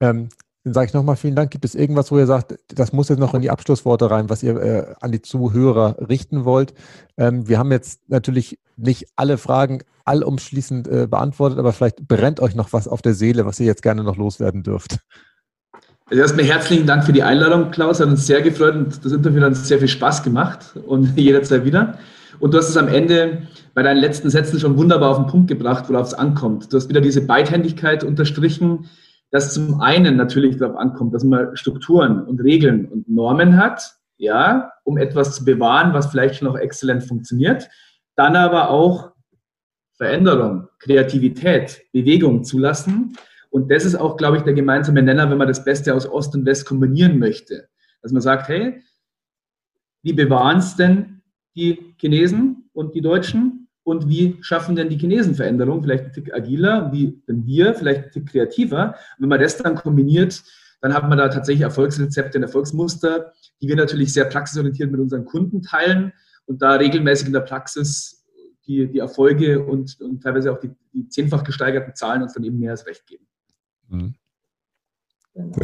Ähm, 0.01 0.29
sage 0.65 0.87
ich 0.87 0.95
nochmal 0.95 1.17
vielen 1.17 1.37
Dank. 1.37 1.51
Gibt 1.51 1.65
es 1.65 1.75
irgendwas, 1.75 2.11
wo 2.11 2.19
ihr 2.19 2.27
sagt, 2.27 2.59
das 2.69 2.93
muss 2.93 3.11
jetzt 3.11 3.19
noch 3.19 3.35
in 3.35 3.43
die 3.43 3.51
Abschlussworte 3.51 4.11
rein, 4.11 4.31
was 4.31 4.43
ihr 4.43 4.57
äh, 4.57 4.95
an 5.01 5.13
die 5.13 5.21
Zuhörer 5.21 5.97
richten 6.09 6.45
wollt? 6.45 6.75
Ähm, 7.19 7.47
wir 7.49 7.59
haben 7.59 7.71
jetzt 7.71 8.09
natürlich 8.09 8.59
nicht 8.77 9.09
alle 9.17 9.37
Fragen 9.37 9.83
allumschließend 10.05 10.89
äh, 10.89 11.07
beantwortet, 11.07 11.59
aber 11.59 11.73
vielleicht 11.73 12.09
brennt 12.09 12.41
euch 12.41 12.55
noch 12.55 12.73
was 12.73 12.89
auf 12.89 13.03
der 13.03 13.15
Seele, 13.15 13.47
was 13.47 13.61
ihr 13.61 13.67
jetzt 13.67 13.83
gerne 13.83 14.03
noch 14.05 14.17
loswerden 14.17 14.63
dürft. 14.63 14.99
Also 16.07 16.21
erstmal 16.21 16.45
herzlichen 16.45 16.87
Dank 16.87 17.05
für 17.05 17.13
die 17.13 17.23
Einladung, 17.23 17.71
Klaus. 17.71 18.01
Hat 18.01 18.09
uns 18.09 18.27
sehr 18.27 18.43
gefreut 18.43 18.75
und 18.75 19.05
das 19.05 19.13
Interview 19.13 19.41
hat 19.41 19.49
uns 19.49 19.69
sehr 19.69 19.79
viel 19.79 19.89
Spaß 19.89 20.23
gemacht 20.23 20.77
und 20.87 21.13
jederzeit 21.19 21.65
wieder. 21.65 21.99
Und 22.41 22.53
du 22.53 22.59
hast 22.59 22.69
es 22.69 22.77
am 22.77 22.89
Ende 22.89 23.47
bei 23.75 23.83
deinen 23.83 23.99
letzten 23.99 24.29
Sätzen 24.29 24.59
schon 24.61 24.77
wunderbar 24.77 25.11
auf 25.11 25.17
den 25.19 25.27
Punkt 25.27 25.49
gebracht, 25.49 25.85
worauf 25.89 26.09
es 26.09 26.15
ankommt. 26.15 26.73
Du 26.73 26.77
hast 26.77 26.89
wieder 26.89 27.01
diese 27.01 27.21
Beidhändigkeit 27.21 28.05
unterstrichen, 28.05 28.89
dass 29.35 29.53
zum 29.53 29.81
einen 29.81 30.15
natürlich 30.15 30.59
darauf 30.59 30.77
ankommt, 30.77 31.13
dass 31.13 31.25
man 31.25 31.57
Strukturen 31.57 32.25
und 32.25 32.41
Regeln 32.41 32.87
und 32.87 33.09
Normen 33.09 33.57
hat, 33.57 33.97
ja, 34.17 34.71
um 34.85 34.97
etwas 34.97 35.35
zu 35.35 35.45
bewahren, 35.45 35.93
was 35.93 36.07
vielleicht 36.07 36.37
schon 36.37 36.47
auch 36.47 36.57
exzellent 36.57 37.03
funktioniert, 37.03 37.69
dann 38.15 38.37
aber 38.37 38.71
auch 38.71 39.11
Veränderung, 39.95 40.69
Kreativität, 40.79 41.83
Bewegung 41.93 42.45
zulassen. 42.45 43.17
Und 43.51 43.73
das 43.73 43.85
ist 43.85 43.97
auch, 43.97 44.17
glaube 44.17 44.37
ich, 44.37 44.45
der 44.45 44.55
gemeinsame 44.55 45.03
Nenner, 45.03 45.29
wenn 45.29 45.39
man 45.39 45.49
das 45.49 45.65
Beste 45.65 45.97
aus 45.97 46.09
Ost 46.09 46.37
und 46.37 46.47
West 46.47 46.65
kombinieren 46.65 47.19
möchte. 47.19 47.69
Dass 48.03 48.13
man 48.13 48.23
sagt, 48.23 48.47
hey, 48.47 48.85
wie 50.05 50.13
bewahren 50.13 50.59
es 50.59 50.77
denn 50.77 51.23
die 51.57 51.97
Chinesen 51.99 52.71
und 52.73 52.95
die 52.95 53.01
Deutschen? 53.01 53.64
Und 53.85 54.09
wie 54.09 54.39
schaffen 54.41 54.77
denn 54.77 54.89
die 54.89 54.97
Chinesen 54.97 55.35
Veränderung? 55.35 55.83
Vielleicht 55.83 56.05
ein 56.07 56.13
Tick 56.13 56.35
agiler, 56.35 56.91
wie 56.91 57.23
denn 57.29 57.47
wir, 57.47 57.75
vielleicht 57.75 58.05
ein 58.05 58.11
Tick 58.11 58.31
kreativer. 58.31 58.95
Und 59.17 59.23
wenn 59.23 59.29
man 59.29 59.41
das 59.41 59.59
dann 59.59 59.75
kombiniert, 59.75 60.43
dann 60.81 60.95
hat 60.95 61.09
man 61.09 61.19
da 61.19 61.29
tatsächlich 61.29 61.63
Erfolgsrezepte 61.63 62.39
und 62.39 62.45
Erfolgsmuster, 62.45 63.33
die 63.61 63.69
wir 63.69 63.77
natürlich 63.77 64.13
sehr 64.13 64.25
praxisorientiert 64.25 64.91
mit 64.91 65.01
unseren 65.01 65.27
Kunden 65.27 65.63
teilen 65.63 66.13
und 66.47 66.63
da 66.63 66.73
regelmäßig 66.73 67.29
in 67.29 67.33
der 67.35 67.41
Praxis 67.41 68.25
die, 68.67 68.91
die 68.91 68.99
Erfolge 68.99 69.63
und, 69.63 70.01
und 70.01 70.23
teilweise 70.23 70.53
auch 70.53 70.59
die, 70.59 70.71
die 70.93 71.09
zehnfach 71.09 71.45
gesteigerten 71.45 71.95
Zahlen 71.95 72.23
uns 72.23 72.33
dann 72.33 72.45
eben 72.45 72.59
mehr 72.59 72.71
als 72.71 72.87
recht 72.87 73.07
geben. 73.07 73.27
Mhm. 73.89 74.15
Genau. 75.35 75.57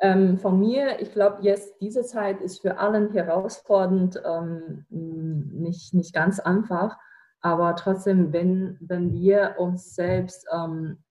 Ähm, 0.00 0.38
von 0.38 0.58
mir, 0.58 1.00
ich 1.00 1.12
glaube, 1.12 1.42
jetzt 1.42 1.74
diese 1.80 2.02
Zeit 2.02 2.40
ist 2.40 2.60
für 2.60 2.78
allen 2.78 3.12
herausfordernd, 3.12 4.20
ähm, 4.24 4.84
nicht, 4.90 5.94
nicht 5.94 6.12
ganz 6.12 6.40
einfach. 6.40 6.98
Aber 7.42 7.74
trotzdem, 7.76 8.32
wenn, 8.32 8.78
wenn 8.80 9.12
wir 9.12 9.56
uns 9.58 9.94
selbst 9.94 10.46
ähm, 10.52 11.02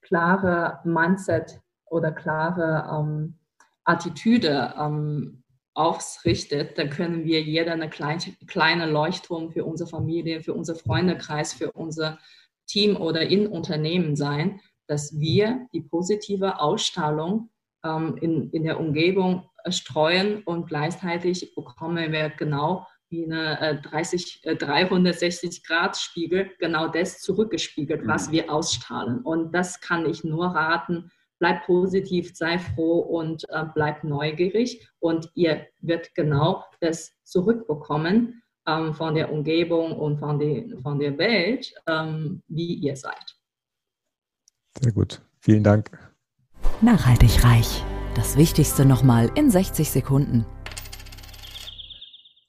klare 0.00 0.80
Mindset 0.84 1.60
oder 1.86 2.10
klare 2.10 2.88
ähm, 2.90 3.38
Attitüde 3.84 4.74
ähm, 4.78 5.42
ausrichtet, 5.74 6.78
dann 6.78 6.90
können 6.90 7.24
wir 7.24 7.42
jeder 7.42 7.72
eine 7.72 7.90
kleine, 7.90 8.20
kleine 8.46 8.90
Leuchtturm 8.90 9.50
für 9.50 9.64
unsere 9.64 9.88
Familie, 9.88 10.42
für 10.42 10.54
unser 10.54 10.74
Freundekreis, 10.74 11.52
für 11.52 11.70
unser 11.72 12.18
Team 12.66 12.96
oder 12.96 13.22
in 13.22 13.46
Unternehmen 13.46 14.16
sein, 14.16 14.60
dass 14.86 15.18
wir 15.20 15.68
die 15.72 15.82
positive 15.82 16.60
Ausstrahlung 16.60 17.50
ähm, 17.84 18.16
in, 18.20 18.50
in 18.50 18.64
der 18.64 18.80
Umgebung 18.80 19.48
streuen 19.68 20.42
und 20.44 20.66
gleichzeitig 20.66 21.54
bekommen 21.54 22.12
wir 22.12 22.30
genau 22.30 22.86
wie 23.10 23.24
eine 23.24 23.80
30, 23.82 24.40
äh, 24.44 24.56
360 24.56 25.58
äh, 25.58 25.62
Grad 25.66 25.96
Spiegel 25.96 26.50
genau 26.58 26.88
das 26.88 27.20
zurückgespiegelt, 27.20 28.06
was 28.06 28.28
mhm. 28.28 28.32
wir 28.32 28.52
ausstrahlen. 28.52 29.20
Und 29.20 29.54
das 29.54 29.80
kann 29.80 30.06
ich 30.06 30.24
nur 30.24 30.46
raten. 30.46 31.10
Bleib 31.38 31.66
positiv, 31.66 32.34
sei 32.34 32.58
froh 32.58 32.98
und 32.98 33.48
äh, 33.50 33.64
bleib 33.74 34.02
neugierig. 34.04 34.88
Und 34.98 35.30
ihr 35.34 35.66
wird 35.80 36.14
genau 36.14 36.64
das 36.80 37.12
zurückbekommen 37.22 38.42
ähm, 38.66 38.92
von 38.92 39.14
der 39.14 39.32
Umgebung 39.32 39.92
und 39.92 40.18
von, 40.18 40.38
die, 40.38 40.74
von 40.82 40.98
der 40.98 41.16
Welt, 41.16 41.72
ähm, 41.86 42.42
wie 42.48 42.74
ihr 42.74 42.96
seid. 42.96 43.36
Sehr 44.80 44.92
gut. 44.92 45.22
Vielen 45.40 45.62
Dank. 45.62 45.90
Nachhaltig 46.80 47.44
reich. 47.44 47.82
Das 48.14 48.36
Wichtigste 48.36 48.84
nochmal 48.84 49.30
in 49.36 49.50
60 49.50 49.90
Sekunden. 49.90 50.44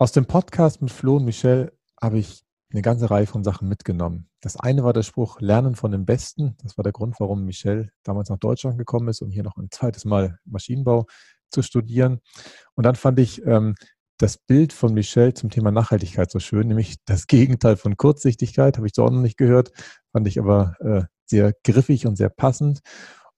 Aus 0.01 0.13
dem 0.13 0.25
Podcast 0.25 0.81
mit 0.81 0.91
Flo 0.91 1.17
und 1.17 1.25
Michelle 1.25 1.73
habe 2.01 2.19
ich 2.19 2.45
eine 2.71 2.81
ganze 2.81 3.11
Reihe 3.11 3.27
von 3.27 3.43
Sachen 3.43 3.67
mitgenommen. 3.67 4.29
Das 4.39 4.55
eine 4.55 4.85
war 4.85 4.93
der 4.93 5.03
Spruch 5.03 5.41
Lernen 5.41 5.75
von 5.75 5.91
dem 5.91 6.05
Besten. 6.05 6.55
Das 6.63 6.77
war 6.77 6.83
der 6.83 6.93
Grund, 6.93 7.19
warum 7.19 7.43
Michelle 7.43 7.89
damals 8.03 8.29
nach 8.29 8.37
Deutschland 8.37 8.77
gekommen 8.77 9.09
ist, 9.09 9.21
um 9.21 9.29
hier 9.29 9.43
noch 9.43 9.57
ein 9.57 9.67
zweites 9.71 10.05
Mal 10.05 10.39
Maschinenbau 10.45 11.05
zu 11.51 11.63
studieren. 11.63 12.21
Und 12.75 12.85
dann 12.85 12.95
fand 12.95 13.19
ich 13.19 13.45
ähm, 13.45 13.75
das 14.17 14.37
Bild 14.37 14.71
von 14.71 14.93
Michelle 14.93 15.33
zum 15.33 15.49
Thema 15.49 15.69
Nachhaltigkeit 15.69 16.31
so 16.31 16.39
schön, 16.39 16.69
nämlich 16.69 16.95
das 17.03 17.27
Gegenteil 17.27 17.75
von 17.75 17.97
Kurzsichtigkeit, 17.97 18.77
habe 18.77 18.87
ich 18.87 18.93
so 18.95 19.03
auch 19.03 19.11
noch 19.11 19.19
nicht 19.19 19.37
gehört, 19.37 19.71
fand 20.13 20.25
ich 20.29 20.39
aber 20.39 20.75
äh, 20.79 21.03
sehr 21.25 21.51
griffig 21.65 22.07
und 22.07 22.15
sehr 22.15 22.29
passend. 22.29 22.79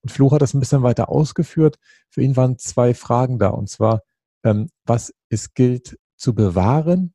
Und 0.02 0.12
Flo 0.12 0.32
hat 0.32 0.44
das 0.44 0.54
ein 0.54 0.60
bisschen 0.60 0.84
weiter 0.84 1.10
ausgeführt. 1.10 1.78
Für 2.12 2.22
ihn 2.22 2.38
waren 2.38 2.60
zwei 2.60 2.94
Fragen 2.94 3.40
da, 3.40 3.48
und 3.48 3.68
zwar, 3.68 4.04
ähm, 4.44 4.70
was 4.86 5.12
es 5.30 5.56
gilt 5.56 5.98
zu 6.22 6.36
bewahren 6.36 7.12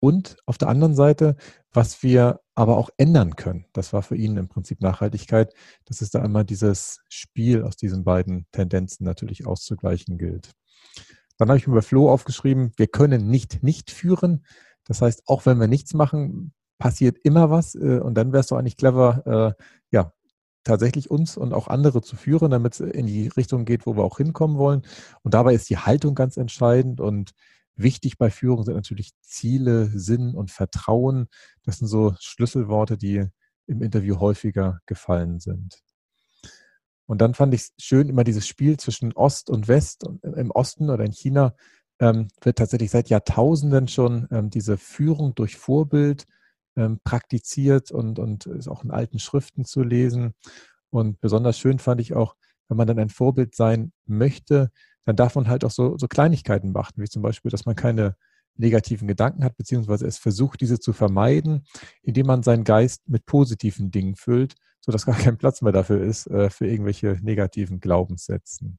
und 0.00 0.36
auf 0.46 0.58
der 0.58 0.68
anderen 0.68 0.94
Seite, 0.94 1.36
was 1.72 2.02
wir 2.02 2.40
aber 2.54 2.78
auch 2.78 2.90
ändern 2.96 3.36
können. 3.36 3.66
Das 3.72 3.92
war 3.92 4.02
für 4.02 4.16
ihn 4.16 4.36
im 4.36 4.48
Prinzip 4.48 4.80
Nachhaltigkeit, 4.80 5.52
dass 5.84 6.00
es 6.00 6.10
da 6.10 6.22
einmal 6.22 6.44
dieses 6.44 7.00
Spiel 7.08 7.62
aus 7.62 7.76
diesen 7.76 8.02
beiden 8.02 8.46
Tendenzen 8.52 9.04
natürlich 9.04 9.46
auszugleichen 9.46 10.16
gilt. 10.16 10.52
Dann 11.38 11.48
habe 11.48 11.58
ich 11.58 11.66
mir 11.66 11.74
bei 11.74 11.82
Flo 11.82 12.10
aufgeschrieben, 12.10 12.72
wir 12.76 12.86
können 12.86 13.28
nicht 13.28 13.62
nicht 13.62 13.90
führen. 13.90 14.46
Das 14.84 15.02
heißt, 15.02 15.24
auch 15.26 15.44
wenn 15.44 15.60
wir 15.60 15.68
nichts 15.68 15.92
machen, 15.92 16.54
passiert 16.78 17.18
immer 17.22 17.50
was. 17.50 17.74
Äh, 17.74 18.00
und 18.00 18.14
dann 18.14 18.32
wäre 18.32 18.40
es 18.40 18.46
doch 18.46 18.56
eigentlich 18.56 18.78
clever, 18.78 19.54
äh, 19.58 19.62
ja, 19.90 20.12
tatsächlich 20.64 21.10
uns 21.10 21.36
und 21.36 21.52
auch 21.52 21.68
andere 21.68 22.00
zu 22.00 22.16
führen, 22.16 22.50
damit 22.50 22.74
es 22.74 22.80
in 22.80 23.06
die 23.06 23.28
Richtung 23.28 23.66
geht, 23.66 23.86
wo 23.86 23.96
wir 23.96 24.04
auch 24.04 24.16
hinkommen 24.16 24.56
wollen. 24.56 24.82
Und 25.22 25.34
dabei 25.34 25.54
ist 25.54 25.68
die 25.68 25.78
Haltung 25.78 26.14
ganz 26.14 26.36
entscheidend 26.36 27.00
und 27.00 27.32
Wichtig 27.76 28.18
bei 28.18 28.30
Führung 28.30 28.64
sind 28.64 28.74
natürlich 28.74 29.12
Ziele, 29.20 29.86
Sinn 29.86 30.34
und 30.34 30.50
Vertrauen. 30.50 31.28
Das 31.62 31.78
sind 31.78 31.88
so 31.88 32.14
Schlüsselworte, 32.20 32.96
die 32.96 33.26
im 33.66 33.82
Interview 33.82 34.18
häufiger 34.18 34.80
gefallen 34.86 35.40
sind. 35.40 35.82
Und 37.06 37.20
dann 37.20 37.34
fand 37.34 37.54
ich 37.54 37.70
schön 37.78 38.08
immer 38.08 38.24
dieses 38.24 38.46
Spiel 38.46 38.78
zwischen 38.78 39.12
Ost 39.12 39.50
und 39.50 39.68
West. 39.68 40.04
Und 40.04 40.24
Im 40.24 40.50
Osten 40.50 40.90
oder 40.90 41.04
in 41.04 41.12
China 41.12 41.54
ähm, 42.00 42.28
wird 42.40 42.58
tatsächlich 42.58 42.90
seit 42.90 43.08
Jahrtausenden 43.08 43.88
schon 43.88 44.26
ähm, 44.30 44.50
diese 44.50 44.76
Führung 44.76 45.34
durch 45.34 45.56
Vorbild 45.56 46.26
ähm, 46.76 47.00
praktiziert 47.04 47.90
und, 47.90 48.18
und 48.18 48.46
ist 48.46 48.68
auch 48.68 48.84
in 48.84 48.90
alten 48.90 49.18
Schriften 49.18 49.64
zu 49.64 49.82
lesen. 49.82 50.34
Und 50.90 51.20
besonders 51.20 51.58
schön 51.58 51.78
fand 51.78 52.00
ich 52.00 52.14
auch, 52.14 52.36
wenn 52.68 52.76
man 52.76 52.86
dann 52.86 52.98
ein 52.98 53.10
Vorbild 53.10 53.54
sein 53.54 53.92
möchte, 54.06 54.70
dann 55.06 55.16
darf 55.16 55.36
man 55.36 55.48
halt 55.48 55.64
auch 55.64 55.70
so, 55.70 55.96
so 55.96 56.08
Kleinigkeiten 56.08 56.72
beachten, 56.72 57.00
wie 57.00 57.08
zum 57.08 57.22
Beispiel, 57.22 57.50
dass 57.50 57.64
man 57.64 57.76
keine 57.76 58.16
negativen 58.56 59.06
Gedanken 59.06 59.44
hat, 59.44 59.56
beziehungsweise 59.56 60.06
es 60.06 60.18
versucht, 60.18 60.60
diese 60.60 60.80
zu 60.80 60.92
vermeiden, 60.92 61.64
indem 62.02 62.26
man 62.26 62.42
seinen 62.42 62.64
Geist 62.64 63.08
mit 63.08 63.24
positiven 63.24 63.90
Dingen 63.90 64.16
füllt, 64.16 64.54
sodass 64.80 65.06
gar 65.06 65.16
kein 65.16 65.38
Platz 65.38 65.62
mehr 65.62 65.72
dafür 65.72 66.02
ist, 66.02 66.26
äh, 66.26 66.50
für 66.50 66.66
irgendwelche 66.66 67.18
negativen 67.22 67.80
Glaubenssätzen. 67.80 68.78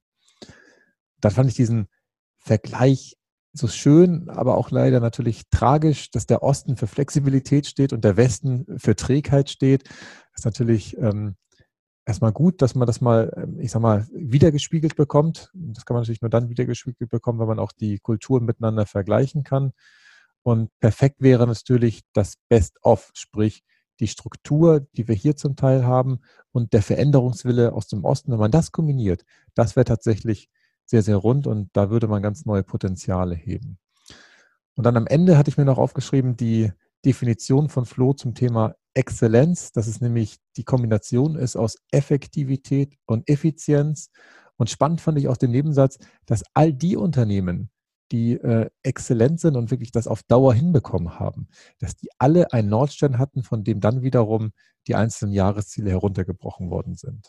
Dann 1.20 1.32
fand 1.32 1.48
ich 1.48 1.56
diesen 1.56 1.88
Vergleich 2.38 3.16
so 3.52 3.66
schön, 3.66 4.28
aber 4.28 4.56
auch 4.56 4.70
leider 4.70 5.00
natürlich 5.00 5.48
tragisch, 5.50 6.10
dass 6.10 6.26
der 6.26 6.42
Osten 6.42 6.76
für 6.76 6.86
Flexibilität 6.86 7.66
steht 7.66 7.92
und 7.92 8.04
der 8.04 8.16
Westen 8.16 8.66
für 8.76 8.94
Trägheit 8.94 9.48
steht. 9.48 9.88
Das 9.88 10.40
ist 10.40 10.44
natürlich 10.44 10.96
ähm, 10.98 11.36
erstmal 12.08 12.32
gut, 12.32 12.62
dass 12.62 12.74
man 12.74 12.86
das 12.86 13.00
mal, 13.00 13.30
ähm, 13.36 13.60
ich 13.60 13.70
sag 13.70 13.82
mal, 13.82 14.06
wiedergespiegelt 14.10 14.96
bekommt. 14.96 15.50
Das 15.52 15.84
kann 15.84 15.94
man 15.94 16.02
natürlich 16.02 16.22
nur 16.22 16.30
dann 16.30 16.48
wiedergespiegelt 16.48 17.10
bekommen, 17.10 17.38
wenn 17.38 17.46
man 17.46 17.58
auch 17.58 17.72
die 17.72 17.98
Kulturen 17.98 18.46
miteinander 18.46 18.86
vergleichen 18.86 19.44
kann. 19.44 19.72
Und 20.42 20.70
perfekt 20.80 21.20
wäre 21.20 21.46
natürlich 21.46 22.02
das 22.14 22.36
Best-of, 22.48 23.10
sprich 23.12 23.62
die 24.00 24.08
Struktur, 24.08 24.86
die 24.96 25.06
wir 25.06 25.14
hier 25.14 25.36
zum 25.36 25.56
Teil 25.56 25.84
haben 25.84 26.20
und 26.52 26.72
der 26.72 26.82
Veränderungswille 26.82 27.72
aus 27.72 27.88
dem 27.88 28.04
Osten. 28.04 28.32
Wenn 28.32 28.38
man 28.38 28.52
das 28.52 28.72
kombiniert, 28.72 29.24
das 29.54 29.76
wäre 29.76 29.84
tatsächlich 29.84 30.48
sehr, 30.86 31.02
sehr 31.02 31.16
rund 31.16 31.46
und 31.46 31.68
da 31.74 31.90
würde 31.90 32.08
man 32.08 32.22
ganz 32.22 32.46
neue 32.46 32.62
Potenziale 32.62 33.34
heben. 33.34 33.78
Und 34.74 34.84
dann 34.84 34.96
am 34.96 35.06
Ende 35.06 35.36
hatte 35.36 35.50
ich 35.50 35.58
mir 35.58 35.64
noch 35.64 35.78
aufgeschrieben, 35.78 36.36
die 36.36 36.72
Definition 37.04 37.68
von 37.68 37.84
Flo 37.84 38.14
zum 38.14 38.34
Thema 38.34 38.76
Exzellenz, 38.98 39.70
dass 39.70 39.86
es 39.86 40.00
nämlich 40.00 40.38
die 40.56 40.64
Kombination 40.64 41.36
ist 41.36 41.54
aus 41.54 41.76
Effektivität 41.92 42.96
und 43.06 43.28
Effizienz. 43.28 44.10
Und 44.56 44.70
spannend 44.70 45.00
fand 45.00 45.18
ich 45.18 45.28
auch 45.28 45.36
den 45.36 45.52
Nebensatz, 45.52 45.98
dass 46.26 46.42
all 46.52 46.72
die 46.72 46.96
Unternehmen, 46.96 47.70
die 48.10 48.32
äh, 48.32 48.68
exzellent 48.82 49.38
sind 49.38 49.56
und 49.56 49.70
wirklich 49.70 49.92
das 49.92 50.08
auf 50.08 50.24
Dauer 50.24 50.52
hinbekommen 50.52 51.20
haben, 51.20 51.46
dass 51.78 51.94
die 51.94 52.08
alle 52.18 52.52
einen 52.52 52.70
Nordstern 52.70 53.18
hatten, 53.18 53.44
von 53.44 53.62
dem 53.62 53.80
dann 53.80 54.02
wiederum 54.02 54.50
die 54.88 54.96
einzelnen 54.96 55.32
Jahresziele 55.32 55.90
heruntergebrochen 55.90 56.68
worden 56.70 56.96
sind. 56.96 57.28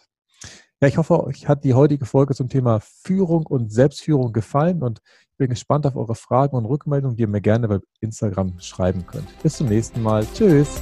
Ja, 0.82 0.88
ich 0.88 0.98
hoffe, 0.98 1.24
euch 1.24 1.48
hat 1.48 1.66
die 1.66 1.76
heutige 1.76 2.06
Folge 2.06 2.34
zum 2.34 2.50
Thema 2.50 2.80
Führung 2.80 3.46
und 3.46 3.72
Selbstführung 3.72 4.34
gefallen 4.34 4.82
und 4.82 5.02
ich 5.32 5.38
bin 5.38 5.50
gespannt 5.50 5.86
auf 5.86 5.96
eure 5.96 6.16
Fragen 6.16 6.56
und 6.56 6.66
Rückmeldungen, 6.66 7.16
die 7.16 7.24
ihr 7.24 7.28
mir 7.28 7.42
gerne 7.42 7.68
bei 7.68 7.80
Instagram 8.00 8.60
schreiben 8.60 9.06
könnt. 9.06 9.28
Bis 9.44 9.58
zum 9.58 9.68
nächsten 9.68 10.02
Mal. 10.02 10.26
Tschüss. 10.34 10.82